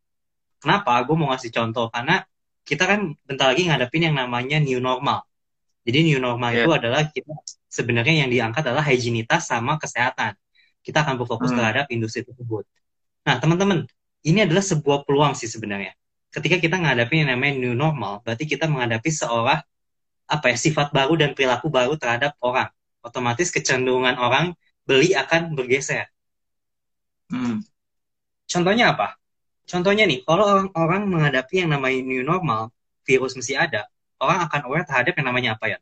Kenapa? 0.58 0.98
Gue 1.06 1.16
mau 1.18 1.30
ngasih 1.30 1.54
contoh 1.54 1.90
karena 1.94 2.26
kita 2.68 2.84
kan 2.84 3.16
bentar 3.24 3.48
lagi 3.56 3.64
ngadepin 3.72 4.12
yang 4.12 4.16
namanya 4.20 4.60
new 4.60 4.84
normal. 4.84 5.24
Jadi 5.88 6.04
new 6.04 6.20
normal 6.20 6.52
Iya. 6.52 6.68
itu 6.68 6.72
adalah 6.76 7.02
kita 7.08 7.32
sebenarnya 7.72 8.28
yang 8.28 8.30
diangkat 8.30 8.60
adalah 8.68 8.84
higienitas 8.84 9.48
sama 9.48 9.80
kesehatan. 9.80 10.36
Kita 10.84 11.08
akan 11.08 11.16
berfokus 11.16 11.56
Hmm. 11.56 11.64
terhadap 11.64 11.86
industri 11.88 12.28
tersebut. 12.28 12.68
Nah, 13.24 13.40
teman-teman, 13.40 13.88
ini 14.28 14.44
adalah 14.44 14.64
sebuah 14.64 15.08
peluang 15.08 15.32
sih 15.36 15.48
sebenarnya. 15.48 15.96
Ketika 16.28 16.60
kita 16.60 16.76
menghadapi 16.76 17.24
yang 17.24 17.32
namanya 17.32 17.56
new 17.56 17.72
normal, 17.72 18.20
berarti 18.24 18.44
kita 18.44 18.68
menghadapi 18.68 19.08
seolah 19.08 19.64
apa 20.28 20.46
ya 20.52 20.58
sifat 20.60 20.92
baru 20.92 21.16
dan 21.16 21.32
perilaku 21.32 21.72
baru 21.72 21.96
terhadap 21.96 22.36
orang. 22.44 22.68
Otomatis 23.00 23.48
kecenderungan 23.48 24.20
orang 24.20 24.52
beli 24.84 25.16
akan 25.16 25.56
bergeser. 25.56 26.12
Hmm. 27.32 27.64
Contohnya 28.48 28.96
apa? 28.96 29.16
Contohnya 29.68 30.08
nih, 30.08 30.24
kalau 30.24 30.48
orang-orang 30.48 31.12
menghadapi 31.12 31.68
yang 31.68 31.76
namanya 31.76 32.00
new 32.00 32.24
normal, 32.24 32.72
virus 33.04 33.36
masih 33.36 33.60
ada, 33.60 33.92
orang 34.18 34.48
akan 34.48 34.60
aware 34.72 34.88
terhadap 34.88 35.14
yang 35.20 35.28
namanya 35.28 35.60
apa 35.60 35.66
ya? 35.76 35.80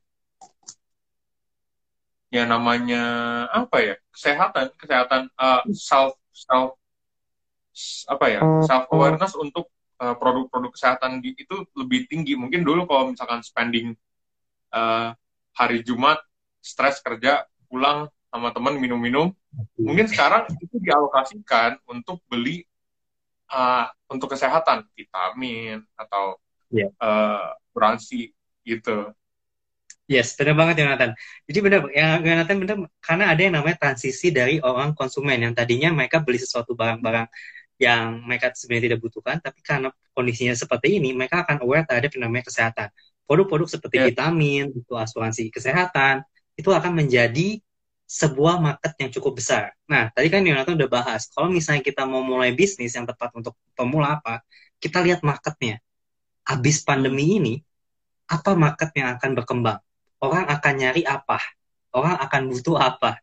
ya 2.33 2.43
namanya 2.43 3.03
apa 3.53 3.77
ya? 3.79 3.95
Kesehatan 4.11 4.73
kesehatan 4.75 5.21
uh, 5.37 5.61
self 5.71 6.17
self 6.33 6.75
apa 8.09 8.25
ya? 8.27 8.41
Self 8.65 8.89
awareness 8.91 9.37
untuk 9.37 9.69
uh, 10.01 10.17
produk-produk 10.17 10.73
kesehatan 10.73 11.23
di, 11.23 11.37
itu 11.37 11.63
lebih 11.77 12.09
tinggi. 12.09 12.33
Mungkin 12.35 12.65
dulu 12.65 12.89
kalau 12.89 13.13
misalkan 13.13 13.39
spending 13.45 13.95
uh, 14.73 15.15
hari 15.55 15.85
Jumat 15.85 16.19
stres 16.59 16.99
kerja 16.99 17.45
pulang 17.69 18.11
sama 18.33 18.51
teman 18.51 18.75
minum-minum 18.75 19.31
mungkin 19.79 20.11
sekarang 20.11 20.43
itu 20.59 20.75
dialokasikan 20.83 21.79
untuk 21.87 22.19
beli 22.27 22.67
uh, 23.51 23.85
untuk 24.09 24.33
kesehatan 24.33 24.85
vitamin 24.95 25.81
atau 25.97 26.37
Iya. 26.73 26.89
uh, 26.97 27.53
asuransi 27.71 28.33
gitu 28.65 29.13
Yes, 30.05 30.37
benar 30.37 30.53
banget 30.53 30.85
Yonatan. 30.85 31.17
Jadi 31.49 31.59
benar, 31.65 31.81
yang 31.89 32.21
Yonatan 32.21 32.55
benar 32.61 32.77
karena 33.01 33.25
ada 33.33 33.41
yang 33.41 33.57
namanya 33.57 33.89
transisi 33.89 34.29
dari 34.29 34.61
orang 34.61 34.93
konsumen 34.93 35.33
yang 35.41 35.53
tadinya 35.57 35.89
mereka 35.89 36.21
beli 36.21 36.37
sesuatu 36.37 36.77
barang-barang 36.77 37.25
yang 37.81 38.21
mereka 38.21 38.53
sebenarnya 38.53 38.93
tidak 38.93 38.99
butuhkan, 39.01 39.41
tapi 39.41 39.59
karena 39.65 39.89
kondisinya 40.13 40.53
seperti 40.53 41.01
ini, 41.01 41.09
mereka 41.11 41.41
akan 41.41 41.57
aware 41.65 41.83
terhadap 41.89 42.13
yang 42.15 42.29
namanya 42.29 42.45
kesehatan. 42.47 42.87
Produk-produk 43.25 43.67
seperti 43.67 43.95
Yeah. 43.97 44.07
vitamin, 44.13 44.63
itu 44.77 44.93
asuransi 44.93 45.49
kesehatan, 45.49 46.21
itu 46.53 46.69
akan 46.69 46.91
menjadi 46.93 47.59
sebuah 48.05 48.61
market 48.61 48.93
yang 49.01 49.09
cukup 49.09 49.41
besar. 49.41 49.73
Nah, 49.89 50.13
tadi 50.13 50.29
kan 50.29 50.45
Yonatan 50.45 50.77
udah 50.77 50.89
bahas, 50.89 51.25
kalau 51.33 51.49
misalnya 51.49 51.81
kita 51.81 52.05
mau 52.05 52.21
mulai 52.21 52.53
bisnis 52.53 52.93
yang 52.93 53.09
tepat 53.09 53.33
untuk 53.33 53.57
pemula 53.73 54.21
apa, 54.21 54.45
kita 54.77 55.01
lihat 55.01 55.25
marketnya. 55.25 55.81
Habis 56.45 56.85
pandemi 56.85 57.41
ini, 57.41 57.53
apa 58.29 58.53
market 58.53 58.93
yang 58.93 59.17
akan 59.17 59.31
berkembang? 59.33 59.79
Orang 60.21 60.45
akan 60.45 60.73
nyari 60.77 61.01
apa? 61.05 61.41
Orang 61.93 62.17
akan 62.21 62.41
butuh 62.53 62.77
apa? 62.77 63.21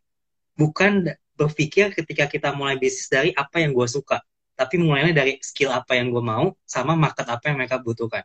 Bukan 0.59 1.07
berpikir 1.39 1.95
ketika 1.95 2.27
kita 2.29 2.51
mulai 2.53 2.77
bisnis 2.77 3.07
dari 3.09 3.31
apa 3.33 3.63
yang 3.63 3.71
gue 3.73 3.87
suka, 3.87 4.21
tapi 4.53 4.77
mulainya 4.77 5.15
dari 5.23 5.39
skill 5.41 5.71
apa 5.73 5.97
yang 5.97 6.11
gue 6.13 6.21
mau 6.21 6.53
sama 6.67 6.93
market 6.93 7.25
apa 7.25 7.49
yang 7.49 7.57
mereka 7.57 7.79
butuhkan. 7.81 8.23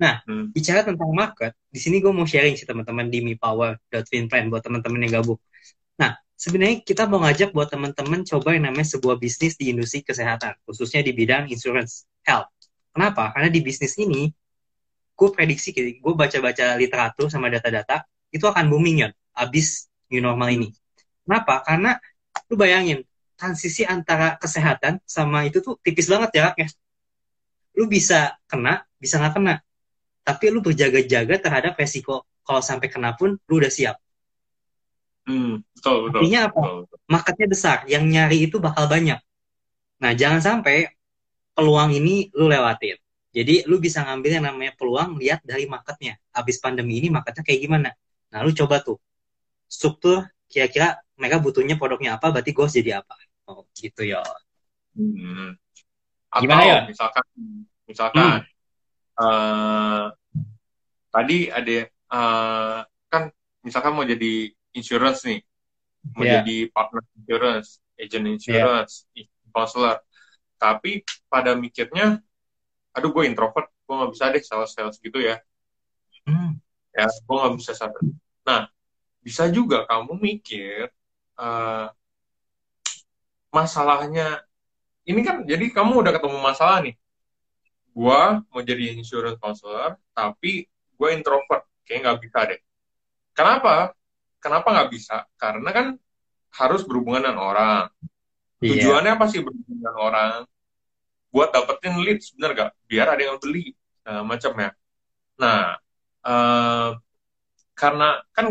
Nah, 0.00 0.24
Hmm. 0.24 0.48
bicara 0.56 0.80
tentang 0.80 1.12
market, 1.12 1.52
di 1.68 1.76
sini 1.76 2.00
gue 2.00 2.08
mau 2.08 2.24
sharing 2.24 2.56
sih 2.56 2.64
teman-teman 2.64 3.06
di 3.12 3.20
mipower.finplan 3.20 4.48
buat 4.48 4.64
teman-teman 4.64 5.00
yang 5.04 5.20
gabung. 5.20 5.36
Nah, 6.00 6.16
sebenarnya 6.32 6.80
kita 6.80 7.04
mau 7.04 7.20
ngajak 7.20 7.52
buat 7.52 7.68
teman-teman 7.68 8.24
coba 8.24 8.56
yang 8.56 8.72
namanya 8.72 8.88
sebuah 8.96 9.20
bisnis 9.20 9.60
di 9.60 9.68
industri 9.68 10.00
kesehatan, 10.00 10.56
khususnya 10.64 11.04
di 11.04 11.12
bidang 11.12 11.52
insurance 11.52 12.08
health. 12.24 12.48
Kenapa? 12.96 13.36
Karena 13.36 13.52
di 13.52 13.60
bisnis 13.60 14.00
ini, 14.00 14.32
gue 15.12 15.28
prediksi, 15.28 15.76
gue 15.76 16.14
baca-baca 16.16 16.80
literatur 16.80 17.28
sama 17.28 17.52
data-data, 17.52 18.08
itu 18.32 18.48
akan 18.48 18.72
booming 18.72 19.04
ya. 19.04 19.08
Abis 19.36 19.92
new 20.08 20.24
normal 20.24 20.56
ini. 20.56 20.72
Kenapa? 21.28 21.60
Karena 21.62 22.00
lu 22.48 22.56
bayangin 22.56 23.04
transisi 23.36 23.84
antara 23.84 24.40
kesehatan 24.40 24.98
sama 25.04 25.46
itu 25.46 25.60
tuh 25.60 25.76
tipis 25.84 26.08
banget 26.08 26.40
jaraknya. 26.40 26.68
Lu 27.76 27.86
bisa 27.86 28.34
kena, 28.50 28.82
bisa 28.98 29.20
nggak 29.20 29.34
kena. 29.36 29.54
Tapi 30.24 30.44
lu 30.50 30.60
berjaga-jaga 30.64 31.36
terhadap 31.38 31.72
resiko 31.78 32.26
kalau 32.42 32.60
sampai 32.60 32.90
kena 32.90 33.14
pun 33.14 33.38
lu 33.46 33.54
udah 33.60 33.70
siap. 33.70 33.96
Hmm, 35.28 35.60
betul, 35.76 35.96
betul. 36.08 36.20
Artinya 36.20 36.40
apa? 36.48 36.60
betul, 36.60 36.76
betul. 36.86 36.98
Marketnya 37.10 37.46
besar, 37.50 37.78
yang 37.90 38.04
nyari 38.06 38.38
itu 38.48 38.56
bakal 38.62 38.86
banyak. 38.88 39.18
Nah, 40.00 40.12
jangan 40.16 40.40
sampai 40.40 40.88
peluang 41.52 41.92
ini 41.92 42.32
lu 42.32 42.48
lewatin. 42.48 42.96
Jadi 43.30 43.62
lu 43.68 43.78
bisa 43.78 44.02
ngambil 44.02 44.40
yang 44.40 44.46
namanya 44.50 44.72
peluang 44.74 45.20
lihat 45.20 45.44
dari 45.46 45.68
marketnya. 45.70 46.18
Habis 46.34 46.58
pandemi 46.58 46.98
ini 46.98 47.12
marketnya 47.12 47.46
kayak 47.46 47.60
gimana? 47.62 47.90
Nah, 48.32 48.38
lu 48.42 48.50
coba 48.50 48.82
tuh 48.82 48.98
struktur 49.70 50.26
kira-kira 50.50 50.98
mereka 51.14 51.38
butuhnya 51.38 51.78
produknya 51.78 52.18
apa, 52.18 52.34
berarti 52.34 52.50
gue 52.50 52.66
jadi 52.66 53.04
apa. 53.04 53.14
Oh, 53.46 53.62
gitu 53.76 54.02
ya. 54.02 54.18
Hmm. 54.98 55.54
Atau 56.30 56.42
Gimana, 56.46 56.62
ya? 56.66 56.78
misalkan, 56.90 57.24
misalkan 57.86 58.26
eh, 59.18 60.04
tadi 61.10 61.38
ada 61.50 61.76
eh, 61.86 62.78
kan 63.10 63.22
misalkan 63.62 63.92
mau 63.94 64.06
jadi 64.06 64.50
insurance 64.78 65.20
nih, 65.28 65.40
mau 66.16 66.24
Iya. 66.24 66.42
jadi 66.42 66.56
partner 66.74 67.02
insurance, 67.18 67.68
agent 68.00 68.26
insurance, 68.34 68.92
counselor, 69.54 69.98
tapi 70.60 71.02
pada 71.32 71.52
mikirnya, 71.58 72.20
aduh 72.96 73.10
gue 73.14 73.24
introvert, 73.30 73.68
gue 73.86 73.94
nggak 73.98 74.12
bisa 74.14 74.24
deh 74.34 74.42
sales 74.44 74.70
sales 74.76 74.96
gitu 75.02 75.18
ya, 75.22 75.36
Hmm, 76.26 76.60
ya 76.96 77.06
gue 77.06 77.36
nggak 77.38 77.54
bisa 77.58 77.72
sales. 77.78 78.02
Nah, 78.46 78.62
bisa 79.24 79.44
juga 79.52 79.86
kamu 79.90 80.12
mikir 80.20 80.90
eh, 81.40 81.86
masalahnya 83.50 84.42
ini 85.10 85.20
kan 85.26 85.36
jadi 85.50 85.64
kamu 85.76 85.92
udah 86.04 86.12
ketemu 86.16 86.38
masalah 86.40 86.78
nih. 86.86 86.94
Gua 87.94 88.40
mau 88.50 88.62
jadi 88.62 88.94
insurance 88.98 89.38
counselor 89.42 89.98
tapi 90.14 90.66
gue 90.98 91.08
introvert 91.16 91.62
kayak 91.86 92.00
nggak 92.06 92.18
bisa 92.24 92.38
deh. 92.50 92.60
Kenapa 93.36 93.94
kenapa 94.40 94.72
nggak 94.72 94.90
bisa? 94.90 95.28
Karena 95.36 95.70
kan 95.70 95.86
harus 96.56 96.82
berhubungan 96.82 97.30
dengan 97.30 97.40
orang. 97.40 97.86
Iya. 98.60 98.76
tujuannya 98.76 99.12
apa 99.16 99.26
sih 99.30 99.40
berhubungan 99.40 99.76
dengan 99.80 99.96
orang? 99.96 100.34
Buat 101.30 101.54
dapetin 101.54 101.94
leads 102.02 102.34
bener 102.34 102.50
gak 102.58 102.70
biar 102.90 103.06
ada 103.14 103.22
yang 103.22 103.38
beli 103.38 103.72
segala 104.10 104.26
macam 104.26 104.52
ya. 104.58 104.70
Nah 105.38 105.60
eh, 106.26 106.90
karena 107.78 108.08
kan 108.34 108.46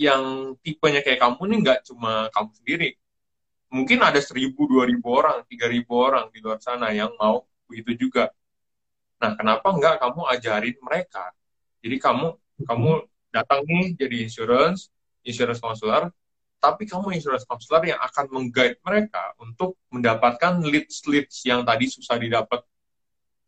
yang 0.00 0.56
tipenya 0.64 1.04
kayak 1.04 1.20
kamu 1.20 1.40
nih 1.52 1.58
nggak 1.60 1.80
cuma 1.84 2.32
kamu 2.32 2.50
sendiri. 2.56 2.90
Mungkin 3.70 4.00
ada 4.02 4.18
seribu 4.18 4.66
dua 4.66 4.88
ribu 4.88 5.12
orang 5.12 5.44
tiga 5.46 5.68
ribu 5.68 5.94
orang 5.94 6.32
di 6.32 6.40
luar 6.40 6.58
sana 6.58 6.90
yang 6.90 7.12
mau 7.20 7.44
begitu 7.68 8.08
juga. 8.08 8.32
Nah 9.20 9.36
kenapa 9.36 9.68
nggak 9.70 10.00
kamu 10.00 10.20
ajarin 10.32 10.76
mereka? 10.80 11.30
Jadi 11.84 11.96
kamu 12.00 12.26
kamu 12.64 12.90
datang 13.30 13.62
nih 13.62 13.94
jadi 13.94 14.16
insurance 14.26 14.90
insurance 15.22 15.60
counselor 15.60 16.08
tapi 16.60 16.84
kamu 16.84 17.16
insurance 17.16 17.48
counselor 17.48 17.80
yang 17.88 17.96
akan 17.98 18.28
mengguide 18.28 18.76
mereka 18.84 19.32
untuk 19.40 19.80
mendapatkan 19.88 20.60
leads 20.60 21.00
leads 21.08 21.40
yang 21.42 21.64
tadi 21.64 21.88
susah 21.88 22.20
didapat 22.20 22.60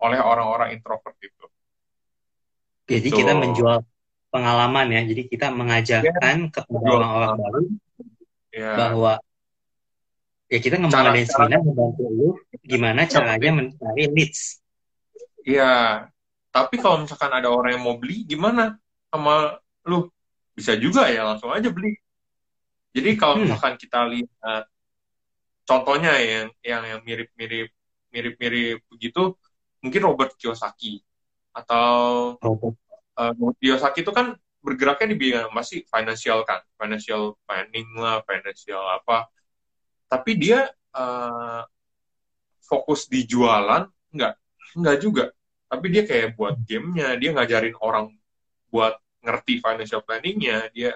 oleh 0.00 0.18
orang-orang 0.18 0.72
introvert 0.74 1.14
itu 1.20 1.46
Jadi 2.82 3.08
Gitu. 3.08 3.20
kita 3.22 3.32
menjual 3.38 3.78
pengalaman 4.28 4.88
ya. 4.90 5.00
Jadi 5.06 5.22
kita 5.28 5.52
mengajarkan 5.52 6.50
kepada 6.50 6.82
Jual 6.82 6.98
orang-orang 6.98 7.30
baru 7.38 7.61
ya 8.52 8.72
bahwa 8.74 9.12
ya 10.48 10.58
kita 10.61 10.76
ngomongin 10.80 11.24
Cara- 11.24 11.30
seminar 11.30 11.61
membantu 11.62 12.04
lu 12.11 12.28
gimana 12.64 13.06
caranya 13.06 13.50
mencari 13.54 14.04
leads. 14.12 14.61
Iya, 15.46 16.06
tapi 16.50 16.80
kalau 16.80 17.06
misalkan 17.06 17.32
ada 17.32 17.48
orang 17.48 17.78
yang 17.78 17.85
mau 17.87 17.96
beli, 17.96 18.22
gimana 18.24 18.76
sama 19.08 19.56
lu? 19.87 20.11
Bisa 20.58 20.72
juga 20.84 21.02
ya, 21.14 21.22
langsung 21.28 21.50
aja 21.52 21.68
beli. 21.72 21.96
Jadi 22.96 23.10
kalau 23.20 23.34
Hmm. 23.34 23.42
misalkan 23.42 23.74
kita 23.80 24.04
lihat 24.12 24.64
contohnya 25.68 26.12
yang 26.20 26.48
yang 26.62 26.82
yang 26.90 27.00
mirip-mirip 27.06 27.68
mirip-mirip 28.12 28.78
begitu, 28.92 29.20
mungkin 29.82 30.00
Robert 30.04 30.32
Kiyosaki 30.36 31.00
atau 31.56 32.36
Robert 33.16 33.56
Kiyosaki 33.60 34.04
itu 34.04 34.12
kan 34.12 34.36
bergeraknya 34.62 35.06
di 35.12 35.16
bidang 35.18 35.48
masih 35.50 35.82
financial 35.90 36.46
kan, 36.46 36.62
financial 36.78 37.34
planning 37.46 37.88
lah, 37.98 38.22
financial 38.28 38.82
apa. 38.98 39.26
Tapi 40.10 40.32
dia 40.38 40.70
eh, 40.96 41.62
fokus 42.62 43.06
di 43.10 43.26
jualan, 43.28 43.84
enggak, 44.14 44.34
enggak 44.78 44.96
juga. 45.02 45.24
Tapi 45.68 45.86
dia 45.88 46.02
kayak 46.04 46.36
buat 46.36 46.54
gamenya, 46.68 47.16
dia 47.20 47.30
ngajarin 47.34 47.76
orang 47.80 48.12
buat 48.72 48.96
ngerti 49.24 49.62
financial 49.62 50.02
planningnya, 50.06 50.68
dia 50.74 50.92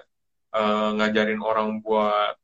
eh, 0.55 0.89
ngajarin 0.97 1.41
orang 1.43 1.79
buat 1.83 2.35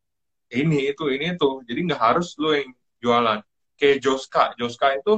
ini 0.54 0.91
itu 0.93 1.10
ini 1.13 1.36
itu. 1.36 1.50
Jadi 1.67 1.80
nggak 1.89 2.02
harus 2.02 2.36
lo 2.41 2.52
yang 2.56 2.72
jualan. 3.04 3.39
Kayak 3.80 3.98
Joska, 4.06 4.43
Joska 4.60 4.88
itu 5.00 5.13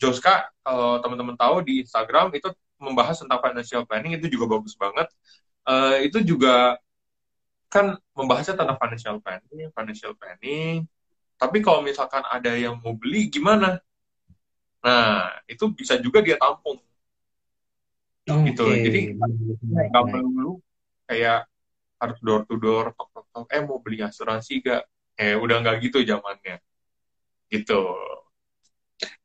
Joska 0.00 0.48
kalau 0.64 0.98
teman-teman 1.04 1.36
tahu 1.36 1.62
di 1.64 1.84
Instagram 1.84 2.32
itu 2.34 2.48
membahas 2.80 3.20
tentang 3.20 3.40
financial 3.44 3.84
planning 3.84 4.16
itu 4.18 4.26
juga 4.32 4.46
bagus 4.58 4.74
banget. 4.76 5.08
Eh, 5.68 6.08
itu 6.08 6.18
juga 6.24 6.80
kan 7.70 7.94
membahasnya 8.18 8.58
tentang 8.58 8.78
financial 8.82 9.16
planning, 9.22 9.70
financial 9.70 10.12
planning. 10.18 10.84
Tapi 11.40 11.58
kalau 11.64 11.80
misalkan 11.84 12.22
ada 12.26 12.52
yang 12.58 12.76
mau 12.82 12.92
beli 12.98 13.30
gimana? 13.30 13.78
Nah, 14.80 15.28
itu 15.48 15.64
bisa 15.76 16.00
juga 16.00 16.24
dia 16.24 16.36
tampung. 16.40 16.80
Gitu. 18.26 18.62
Oke. 18.62 18.80
Jadi, 18.86 19.00
Nggak 19.70 20.04
perlu 20.12 20.52
kayak 21.10 21.38
harus 22.00 22.18
door 22.24 22.42
to 22.48 22.54
door, 22.56 22.84
tok 22.96 23.08
tok 23.12 23.26
tok. 23.32 23.46
Eh 23.52 23.62
mau 23.64 23.78
beli 23.84 24.00
asuransi 24.00 24.52
gak? 24.64 24.82
Eh 25.20 25.36
udah 25.36 25.56
nggak 25.60 25.76
gitu 25.84 26.00
zamannya. 26.04 26.56
Gitu. 27.52 27.80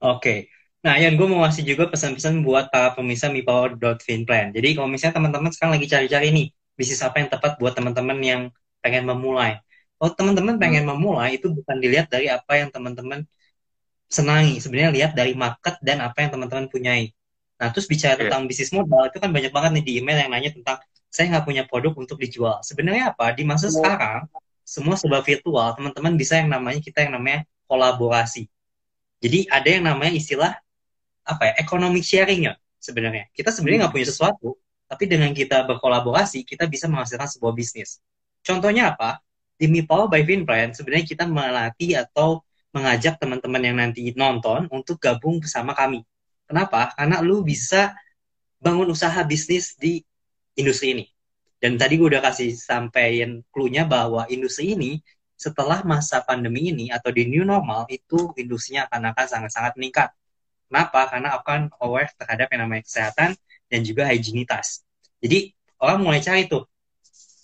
Oke. 0.03 0.47
Nah, 0.85 0.95
Yan, 1.01 1.17
gue 1.17 1.27
mau 1.27 1.41
ngasih 1.41 1.65
juga 1.65 1.89
pesan-pesan 1.89 2.45
buat 2.45 2.69
para 2.69 2.93
pemirsa 2.93 3.27
mipower.finplan. 3.33 4.53
Jadi, 4.53 4.77
kalau 4.77 4.85
misalnya 4.85 5.17
teman-teman 5.17 5.49
sekarang 5.49 5.73
lagi 5.81 5.87
cari-cari 5.89 6.27
nih, 6.29 6.47
bisnis 6.77 7.01
apa 7.01 7.17
yang 7.25 7.29
tepat 7.33 7.57
buat 7.57 7.73
teman-teman 7.73 8.17
yang 8.21 8.41
pengen 8.85 9.09
memulai. 9.09 9.57
Kalau 9.97 10.11
teman-teman 10.13 10.55
pengen 10.61 10.85
memulai, 10.85 11.41
itu 11.41 11.49
bukan 11.49 11.77
dilihat 11.81 12.07
dari 12.13 12.29
apa 12.29 12.53
yang 12.61 12.69
teman-teman 12.69 13.25
senangi. 14.07 14.61
Sebenarnya 14.61 14.91
lihat 14.93 15.11
dari 15.17 15.33
market 15.33 15.81
dan 15.81 16.05
apa 16.05 16.17
yang 16.21 16.31
teman-teman 16.37 16.67
punyai. 16.69 17.09
Nah, 17.55 17.67
terus 17.71 17.87
bicara 17.87 18.19
Iya. 18.19 18.27
tentang 18.27 18.51
bisnis 18.51 18.71
modal, 18.75 19.07
itu 19.07 19.17
kan 19.19 19.31
banyak 19.31 19.51
banget 19.51 19.71
nih 19.79 19.83
di 19.87 19.93
email 20.03 20.17
yang 20.27 20.31
nanya 20.31 20.51
tentang, 20.51 20.77
saya 21.07 21.31
nggak 21.31 21.45
punya 21.47 21.63
produk 21.63 21.95
untuk 21.95 22.19
dijual. 22.19 22.59
Sebenarnya 22.61 23.15
apa? 23.15 23.31
Di 23.31 23.47
masa 23.47 23.71
sekarang, 23.71 24.27
semua 24.67 24.99
serba 24.99 25.23
virtual, 25.23 25.71
teman-teman 25.77 26.19
bisa 26.19 26.35
yang 26.35 26.51
namanya, 26.51 26.83
kita 26.83 27.07
yang 27.07 27.15
namanya 27.15 27.47
kolaborasi. 27.71 28.51
Jadi 29.23 29.47
ada 29.47 29.69
yang 29.71 29.87
namanya 29.87 30.13
istilah 30.13 30.53
apa 31.25 31.43
ya 31.49 31.53
economic 31.57 32.03
sharing 32.05 32.51
ya 32.51 32.53
sebenarnya. 32.77 33.31
Kita 33.33 33.49
sebenarnya 33.49 33.87
nggak 33.87 33.93
punya 33.95 34.07
sesuatu, 34.11 34.59
tapi 34.85 35.09
dengan 35.09 35.31
kita 35.33 35.65
berkolaborasi 35.65 36.45
kita 36.45 36.69
bisa 36.69 36.85
menghasilkan 36.85 37.25
sebuah 37.25 37.55
bisnis. 37.55 38.03
Contohnya 38.45 38.93
apa? 38.93 39.23
Di 39.55 39.71
Mi 39.71 39.81
Power 39.81 40.11
by 40.11 40.21
Finplan 40.27 40.75
sebenarnya 40.75 41.07
kita 41.07 41.23
melatih 41.25 41.95
atau 41.97 42.43
mengajak 42.75 43.15
teman-teman 43.17 43.61
yang 43.63 43.77
nanti 43.79 44.11
nonton 44.13 44.67
untuk 44.69 44.99
gabung 44.99 45.39
bersama 45.39 45.71
kami. 45.71 46.03
Kenapa? 46.45 46.93
Karena 46.93 47.21
lu 47.25 47.41
bisa 47.41 47.93
bangun 48.61 48.89
usaha 48.89 49.17
bisnis 49.25 49.77
di 49.77 50.01
industri 50.57 50.97
ini. 50.97 51.05
Dan 51.61 51.81
tadi 51.81 51.97
gue 51.97 52.07
udah 52.09 52.21
kasih 52.21 52.53
sampaikan 52.53 53.41
clue-nya 53.49 53.85
bahwa 53.85 54.29
industri 54.29 54.77
ini 54.77 55.01
setelah 55.35 55.83
masa 55.83 56.23
pandemi 56.23 56.71
ini 56.71 56.89
atau 56.89 57.11
di 57.11 57.27
new 57.27 57.43
normal 57.43 57.89
itu 57.91 58.31
industrinya 58.39 58.87
akan 58.87 59.11
akan 59.11 59.25
sangat-sangat 59.27 59.73
meningkat. 59.75 60.09
Kenapa? 60.69 61.11
Karena 61.11 61.29
akan 61.37 61.59
aware 61.83 62.09
terhadap 62.15 62.47
yang 62.53 62.61
namanya 62.65 62.83
kesehatan 62.87 63.29
dan 63.69 63.79
juga 63.83 64.07
higienitas. 64.09 64.85
Jadi 65.19 65.51
orang 65.81 66.01
mulai 66.01 66.21
cari 66.23 66.47
tuh 66.47 66.65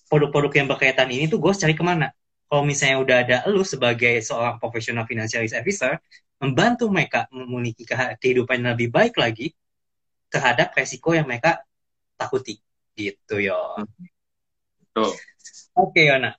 produk-produk 0.08 0.52
yang 0.64 0.68
berkaitan 0.68 1.08
ini 1.12 1.28
tuh 1.28 1.40
gue 1.40 1.52
cari 1.52 1.76
ke 1.76 1.84
mana? 1.84 2.12
Kalau 2.52 2.68
misalnya 2.68 2.98
udah 3.00 3.18
ada 3.24 3.38
lu 3.48 3.64
sebagai 3.64 4.20
seorang 4.20 4.60
profesional 4.60 5.08
financial 5.08 5.40
officer 5.48 5.98
membantu 6.41 6.89
mereka 6.89 7.30
memiliki 7.30 7.86
kehidupan 8.17 8.65
yang 8.65 8.73
lebih 8.73 8.89
baik 8.89 9.13
lagi 9.15 9.54
terhadap 10.34 10.73
resiko 10.73 11.13
yang 11.13 11.30
mereka 11.30 11.62
takuti. 12.17 12.58
Gitu 12.97 13.36
yo. 13.38 13.77
Oke 15.77 16.10
Yona. 16.10 16.34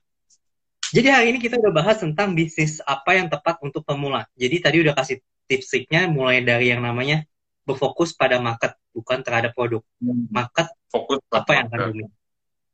Jadi 0.92 1.08
hari 1.08 1.26
ini 1.32 1.38
kita 1.40 1.56
udah 1.56 1.72
bahas 1.72 2.02
tentang 2.02 2.36
bisnis 2.36 2.82
apa 2.84 3.16
yang 3.16 3.30
tepat 3.30 3.56
untuk 3.64 3.80
pemula. 3.86 4.28
Jadi 4.36 4.60
tadi 4.60 4.76
udah 4.84 4.92
kasih 4.92 5.24
tips-tipsnya 5.48 6.10
mulai 6.10 6.44
dari 6.44 6.68
yang 6.68 6.84
namanya 6.84 7.24
berfokus 7.64 8.12
pada 8.12 8.36
market 8.42 8.76
bukan 8.92 9.24
terhadap 9.24 9.56
produk. 9.56 9.80
Market 10.28 10.68
Fokus 10.92 11.24
apa 11.32 11.56
yang 11.56 11.72
akan 11.72 11.78
dominan. 11.88 12.12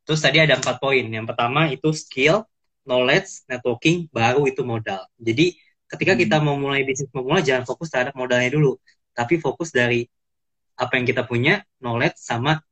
Terus 0.03 0.19
tadi 0.19 0.43
ada 0.43 0.59
empat 0.59 0.83
poin. 0.83 1.07
Yang 1.07 1.27
pertama 1.31 1.71
itu 1.71 1.95
skill, 1.95 2.43
knowledge, 2.83 3.47
networking, 3.47 4.11
baru 4.11 4.43
itu 4.51 4.67
modal. 4.67 5.07
Jadi 5.15 5.55
ketika 5.89 6.13
kita 6.15 6.37
Hmm. 6.39 6.53
mau 6.53 6.57
mulai 6.61 6.85
bisnis 6.85 7.09
pemula 7.09 7.41
jangan 7.41 7.65
fokus 7.65 7.89
terhadap 7.89 8.15
modalnya 8.15 8.53
dulu, 8.53 8.77
tapi 9.17 9.41
fokus 9.41 9.73
dari 9.73 10.05
apa 10.79 10.95
yang 10.95 11.09
kita 11.09 11.27
punya, 11.27 11.67
knowledge 11.83 12.21
sama 12.21 12.63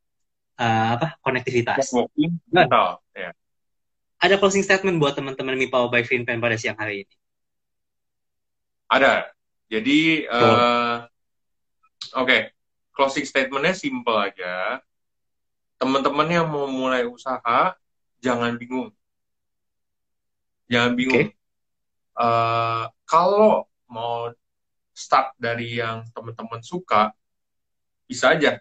uh, 0.60 0.88
apa 0.94 1.18
konektivitas. 1.24 1.90
Networking. 1.90 2.38
Ya. 3.16 3.32
Ada 4.16 4.40
closing 4.40 4.64
statement 4.64 4.96
buat 5.02 5.12
teman-teman 5.12 5.58
Mi 5.58 5.68
Power 5.68 5.92
by 5.92 6.06
FinPlan 6.06 6.40
pada 6.40 6.56
siang 6.56 6.78
hari 6.78 7.04
ini. 7.04 7.14
Ada. 8.86 9.34
Jadi, 9.66 10.22
eh, 10.24 10.96
oke, 12.14 12.38
closing 12.94 13.26
statementnya 13.26 13.74
simple 13.74 14.14
aja. 14.14 14.78
Teman-teman 15.76 16.30
yang 16.30 16.46
mau 16.48 16.64
mulai 16.70 17.04
usaha, 17.04 17.74
jangan 18.22 18.54
bingung. 18.56 18.88
Jangan 20.70 20.96
bingung. 20.96 21.28
Eh, 22.16 22.84
kalau 23.04 23.68
mau 23.92 24.32
start 24.96 25.36
dari 25.36 25.76
yang 25.76 26.08
teman-teman 26.16 26.64
suka, 26.64 27.12
bisa 28.08 28.32
aja. 28.32 28.56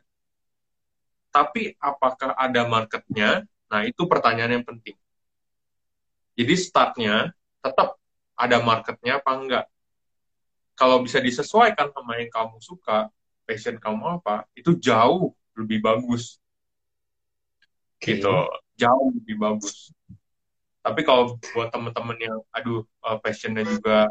Tapi 1.32 1.76
apakah 1.80 2.36
ada 2.36 2.68
marketnya? 2.68 3.48
Nah, 3.72 3.88
itu 3.88 4.04
pertanyaan 4.08 4.60
yang 4.60 4.66
penting. 4.68 5.00
Jadi 6.36 6.54
startnya 6.60 7.32
tetap 7.64 7.96
ada 8.36 8.60
marketnya 8.60 9.24
apa 9.24 9.32
enggak. 9.40 9.66
Kalau 10.76 11.00
bisa 11.00 11.24
disesuaikan 11.24 11.88
sama 11.96 12.20
yang 12.20 12.28
kamu 12.28 12.60
suka, 12.60 13.08
passion 13.48 13.80
kamu 13.80 14.20
apa, 14.20 14.44
itu 14.52 14.76
jauh 14.76 15.32
lebih 15.56 15.80
bagus. 15.80 16.36
Oke. 17.96 18.20
Gitu. 18.20 18.36
Jauh 18.76 19.08
lebih 19.16 19.40
bagus. 19.40 19.95
Tapi 20.86 21.02
kalau 21.02 21.42
buat 21.58 21.74
teman-teman 21.74 22.18
yang, 22.22 22.38
aduh, 22.54 22.86
uh, 23.02 23.18
passionnya 23.18 23.66
juga 23.66 24.06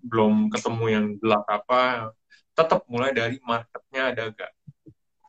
belum 0.00 0.48
ketemu 0.48 0.84
yang 0.88 1.06
jelas 1.20 1.44
apa, 1.44 2.08
tetap 2.56 2.88
mulai 2.88 3.12
dari 3.12 3.36
marketnya 3.44 4.16
ada 4.16 4.32
gak? 4.32 4.52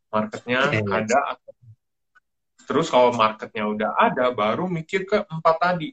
Marketnya 0.08 0.60
Oke. 0.72 0.88
ada 0.88 1.20
Terus 2.68 2.88
kalau 2.92 3.12
marketnya 3.16 3.68
udah 3.68 3.92
ada, 3.96 4.32
baru 4.32 4.68
mikir 4.68 5.04
ke 5.04 5.24
empat 5.28 5.56
tadi. 5.60 5.92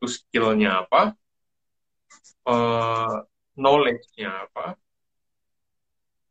Terus 0.00 0.24
skillnya 0.24 0.84
apa? 0.84 1.16
eh, 2.44 3.14
knowledge-nya 3.56 4.48
apa? 4.48 4.76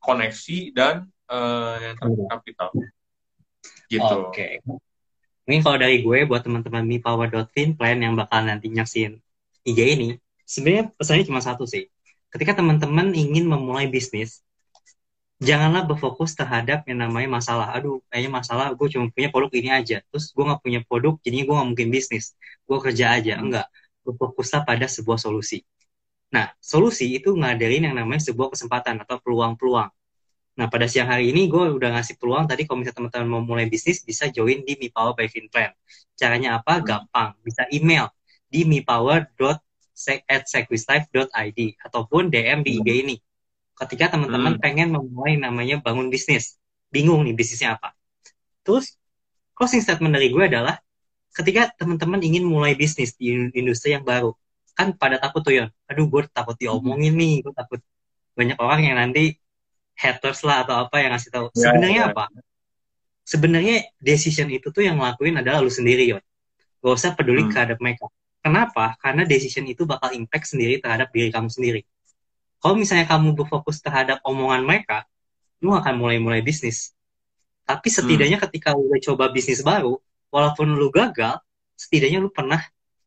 Koneksi 0.02 0.58
dan 0.76 1.10
eh, 1.30 1.76
yang 1.82 1.96
terakhir 1.98 2.26
kapital. 2.30 2.70
Gitu. 3.90 4.18
Oke. 4.30 4.62
Mungkin 5.44 5.62
kalau 5.62 5.78
dari 5.80 6.00
gue 6.00 6.20
buat 6.24 6.42
teman-teman 6.44 6.84
Mi 6.88 7.04
Power 7.04 7.28
Plan 7.52 7.98
yang 8.00 8.16
bakal 8.16 8.48
nanti 8.48 8.72
nyaksin 8.72 9.20
IG 9.68 9.80
ini, 9.80 10.08
sebenarnya 10.48 10.92
pesannya 10.96 11.26
cuma 11.28 11.42
satu 11.44 11.68
sih. 11.68 11.88
Ketika 12.32 12.60
teman-teman 12.60 13.12
ingin 13.12 13.46
memulai 13.46 13.92
bisnis, 13.92 14.44
janganlah 15.44 15.84
berfokus 15.84 16.34
terhadap 16.34 16.88
yang 16.88 17.04
namanya 17.04 17.30
masalah. 17.40 17.76
Aduh, 17.76 18.00
kayaknya 18.08 18.32
masalah 18.32 18.66
gue 18.72 18.88
cuma 18.88 19.12
punya 19.12 19.30
produk 19.30 19.52
ini 19.52 19.70
aja. 19.70 19.98
Terus 20.10 20.32
gue 20.32 20.44
nggak 20.48 20.62
punya 20.64 20.80
produk, 20.88 21.14
jadinya 21.22 21.44
gue 21.44 21.56
nggak 21.60 21.70
mungkin 21.76 21.90
bisnis. 21.92 22.26
Gue 22.64 22.78
kerja 22.80 23.06
aja. 23.20 23.34
Enggak. 23.40 23.68
Berfokuslah 24.08 24.64
pada 24.64 24.88
sebuah 24.88 25.20
solusi. 25.20 25.64
Nah, 26.34 26.50
solusi 26.58 27.14
itu 27.14 27.36
ngadain 27.36 27.84
yang 27.86 27.96
namanya 28.00 28.24
sebuah 28.32 28.56
kesempatan 28.56 29.04
atau 29.04 29.22
peluang-peluang. 29.22 29.92
Nah, 30.54 30.70
pada 30.70 30.86
siang 30.86 31.10
hari 31.10 31.34
ini 31.34 31.50
gue 31.50 31.82
udah 31.82 31.98
ngasih 31.98 32.22
peluang 32.22 32.46
tadi 32.46 32.70
kalau 32.70 32.86
misalnya 32.86 33.02
teman-teman 33.02 33.30
mau 33.30 33.42
mulai 33.42 33.66
bisnis 33.66 34.06
bisa 34.06 34.30
join 34.30 34.62
di 34.62 34.78
Mi 34.78 34.94
Power 34.94 35.18
by 35.18 35.26
FinPlan. 35.26 35.74
Caranya 36.14 36.62
apa? 36.62 36.78
Hmm. 36.78 36.86
Gampang. 36.86 37.34
Bisa 37.42 37.66
email 37.74 38.14
di 38.54 38.62
mipower.sequistlife.id 38.70 41.60
ataupun 41.82 42.30
DM 42.30 42.62
di 42.62 42.78
IG 42.78 42.90
ini. 43.02 43.18
Ketika 43.74 44.14
teman-teman 44.14 44.54
Hmm. 44.58 44.62
pengen 44.62 44.94
memulai 44.94 45.42
namanya 45.42 45.82
bangun 45.82 46.14
bisnis, 46.14 46.62
bingung 46.94 47.26
nih 47.26 47.34
bisnisnya 47.34 47.82
apa. 47.82 47.98
Terus 48.62 48.94
closing 49.58 49.82
statement 49.82 50.14
dari 50.14 50.30
gue 50.30 50.46
adalah 50.46 50.78
ketika 51.34 51.74
teman-teman 51.82 52.22
ingin 52.22 52.46
mulai 52.46 52.78
bisnis 52.78 53.18
di 53.18 53.50
industri 53.58 53.98
yang 53.98 54.06
baru, 54.06 54.38
kan 54.78 54.94
pada 54.94 55.18
takut 55.18 55.42
tuh 55.42 55.58
Yon, 55.58 55.74
aduh 55.90 56.06
gue 56.06 56.30
takut 56.30 56.54
diomongin 56.62 57.18
nih, 57.18 57.42
gue 57.42 57.54
takut 57.58 57.82
banyak 58.38 58.58
orang 58.62 58.86
yang 58.86 59.02
nanti 59.02 59.42
haters 59.96 60.42
lah 60.44 60.66
atau 60.68 60.76
apa 60.88 60.96
yang 61.02 61.12
ngasih 61.16 61.32
tahu. 61.32 61.46
Ya, 61.54 61.70
Sebenarnya 61.70 62.02
ya. 62.02 62.12
apa? 62.12 62.26
Sebenarnya 63.24 63.76
decision 64.04 64.52
itu 64.52 64.68
tuh 64.70 64.84
yang 64.84 65.00
ngelakuin 65.00 65.40
adalah 65.40 65.64
lu 65.64 65.72
sendiri, 65.72 66.12
Yon. 66.12 66.24
Gak 66.84 66.94
usah 66.94 67.12
peduli 67.16 67.48
Hmm. 67.48 67.52
terhadap 67.56 67.80
mereka. 67.80 68.12
Kenapa? 68.44 69.00
Karena 69.00 69.24
decision 69.24 69.64
itu 69.64 69.88
bakal 69.88 70.12
impact 70.12 70.52
sendiri 70.52 70.84
terhadap 70.84 71.08
diri 71.16 71.32
kamu 71.32 71.48
sendiri. 71.48 71.88
Kalau 72.60 72.76
misalnya 72.76 73.08
kamu 73.08 73.32
berfokus 73.40 73.80
terhadap 73.80 74.20
omongan 74.28 74.68
mereka, 74.68 75.08
lu 75.64 75.72
akan 75.72 75.96
mulai-mulai 75.96 76.44
bisnis. 76.44 76.92
Tapi 77.64 77.88
setidaknya 77.88 78.36
ketika 78.44 78.76
lu 78.76 78.92
udah 78.92 79.00
coba 79.00 79.32
bisnis 79.32 79.64
baru, 79.64 79.96
walaupun 80.28 80.76
lu 80.76 80.92
gagal, 80.92 81.40
setidaknya 81.80 82.20
lu 82.20 82.28
pernah 82.28 82.60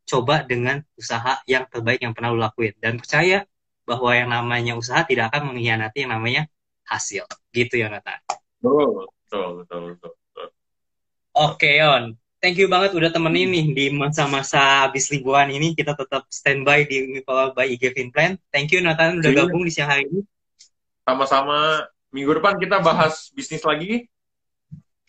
coba 0.09 0.40
dengan 0.49 0.81
usaha 0.96 1.44
yang 1.44 1.68
terbaik 1.68 2.01
yang 2.01 2.16
pernah 2.16 2.33
lu 2.33 2.40
lakuin. 2.40 2.72
Dan 2.81 2.96
percaya 2.96 3.44
bahwa 3.85 4.16
yang 4.16 4.33
namanya 4.33 4.72
usaha 4.72 5.05
tidak 5.05 5.29
akan 5.29 5.53
mengkhianati 5.53 6.09
yang 6.09 6.16
namanya 6.16 6.49
hasil. 6.87 7.27
Gitu 7.51 7.75
ya, 7.77 7.90
Nathan. 7.90 8.18
Betul, 8.62 9.07
betul, 9.27 9.49
betul, 9.62 9.81
betul. 9.92 10.12
betul. 10.14 10.49
Oke, 11.35 11.70
Yon. 11.77 12.05
Thank 12.37 12.61
you 12.61 12.68
banget 12.68 12.94
udah 12.94 13.11
temenin 13.11 13.49
nih 13.49 13.66
di 13.72 13.85
masa-masa 13.90 14.87
habis 14.87 15.11
liburan 15.11 15.51
ini. 15.51 15.72
Kita 15.72 15.96
tetap 15.96 16.29
standby 16.29 16.87
di 16.87 17.18
Power 17.20 17.53
by 17.53 17.66
IG 17.66 17.90
Finplan. 17.90 18.38
Thank 18.49 18.70
you, 18.70 18.81
Nathan, 18.81 19.18
udah 19.18 19.31
Iya. 19.33 19.38
gabung 19.44 19.64
di 19.64 19.72
siang 19.72 19.90
hari 19.90 20.07
ini. 20.07 20.22
Sama-sama 21.03 21.83
minggu 22.11 22.38
depan 22.38 22.57
kita 22.57 22.79
bahas 22.81 23.33
bisnis 23.33 23.62
lagi. 23.62 24.07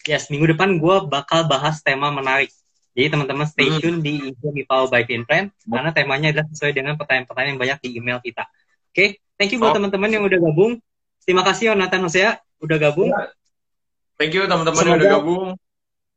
Yes, 0.04 0.32
minggu 0.32 0.56
depan 0.56 0.80
gue 0.80 0.96
bakal 1.06 1.46
bahas 1.46 1.84
tema 1.84 2.10
menarik. 2.10 2.50
Jadi 2.96 3.14
teman-teman 3.14 3.46
stay 3.46 3.70
Hmm. 3.70 3.78
tune 3.78 4.00
di 4.02 4.34
IG 4.34 4.66
Power 4.66 4.90
by 4.90 5.04
Finplan. 5.04 5.52
Karena 5.68 5.92
temanya 5.94 6.34
adalah 6.34 6.48
sesuai 6.50 6.74
dengan 6.74 6.94
pertanyaan-pertanyaan 6.98 7.54
yang 7.54 7.62
banyak 7.62 7.80
di 7.86 7.90
email 8.00 8.20
kita. 8.24 8.48
Oke, 8.90 9.22
thank 9.38 9.54
you 9.54 9.60
buat 9.62 9.76
Oh. 9.76 9.78
teman-teman 9.78 10.10
yang 10.10 10.24
udah 10.26 10.40
gabung. 10.42 10.80
Terima 11.28 11.44
kasih, 11.44 11.76
Nathan 11.76 12.08
Hosea, 12.08 12.40
udah 12.64 12.78
gabung. 12.80 13.12
Thank 14.16 14.32
you 14.32 14.48
teman-teman 14.48 14.80
yang 14.88 14.96
udah 14.96 15.12
gabung. 15.20 15.48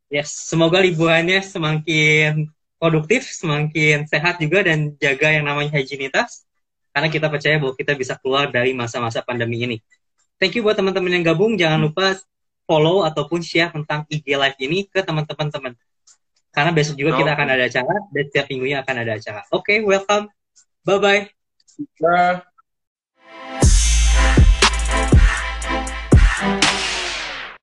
Yes, 0.07 0.31
semoga 0.47 0.79
liburannya 0.79 1.43
semakin 1.43 2.47
produktif, 2.79 3.27
semakin 3.27 4.07
sehat 4.07 4.39
juga 4.39 4.63
dan 4.63 4.95
jaga 4.95 5.35
yang 5.35 5.43
namanya 5.43 5.75
higienitas. 5.75 6.47
Karena 6.95 7.11
kita 7.11 7.27
percaya 7.27 7.59
bahwa 7.59 7.75
kita 7.75 7.91
bisa 7.99 8.15
keluar 8.23 8.47
dari 8.47 8.71
masa-masa 8.71 9.19
pandemi 9.19 9.59
ini. 9.63 9.77
Thank 10.39 10.55
you 10.55 10.63
buat 10.63 10.79
teman-teman 10.79 11.19
yang 11.19 11.35
gabung. 11.35 11.59
Jangan 11.59 11.79
lupa 11.83 12.15
follow 12.63 13.03
ataupun 13.03 13.43
share 13.43 13.75
tentang 13.75 14.07
IG 14.07 14.31
Live 14.31 14.55
ini 14.63 14.87
ke 14.87 15.03
teman-teman 15.03 15.47
teman. 15.51 15.73
Karena 16.51 16.71
besok 16.71 16.95
juga 16.95 17.19
kita 17.19 17.31
Oke. 17.31 17.37
akan 17.39 17.47
ada 17.51 17.63
acara 17.67 17.95
dan 18.11 18.23
setiap 18.27 18.45
minggunya 18.47 18.83
akan 18.83 18.95
ada 19.03 19.11
acara. 19.19 19.41
Oke, 19.51 19.79
welcome. 19.83 20.31
Bye-bye. 20.87 21.27
Bye. 21.99 22.50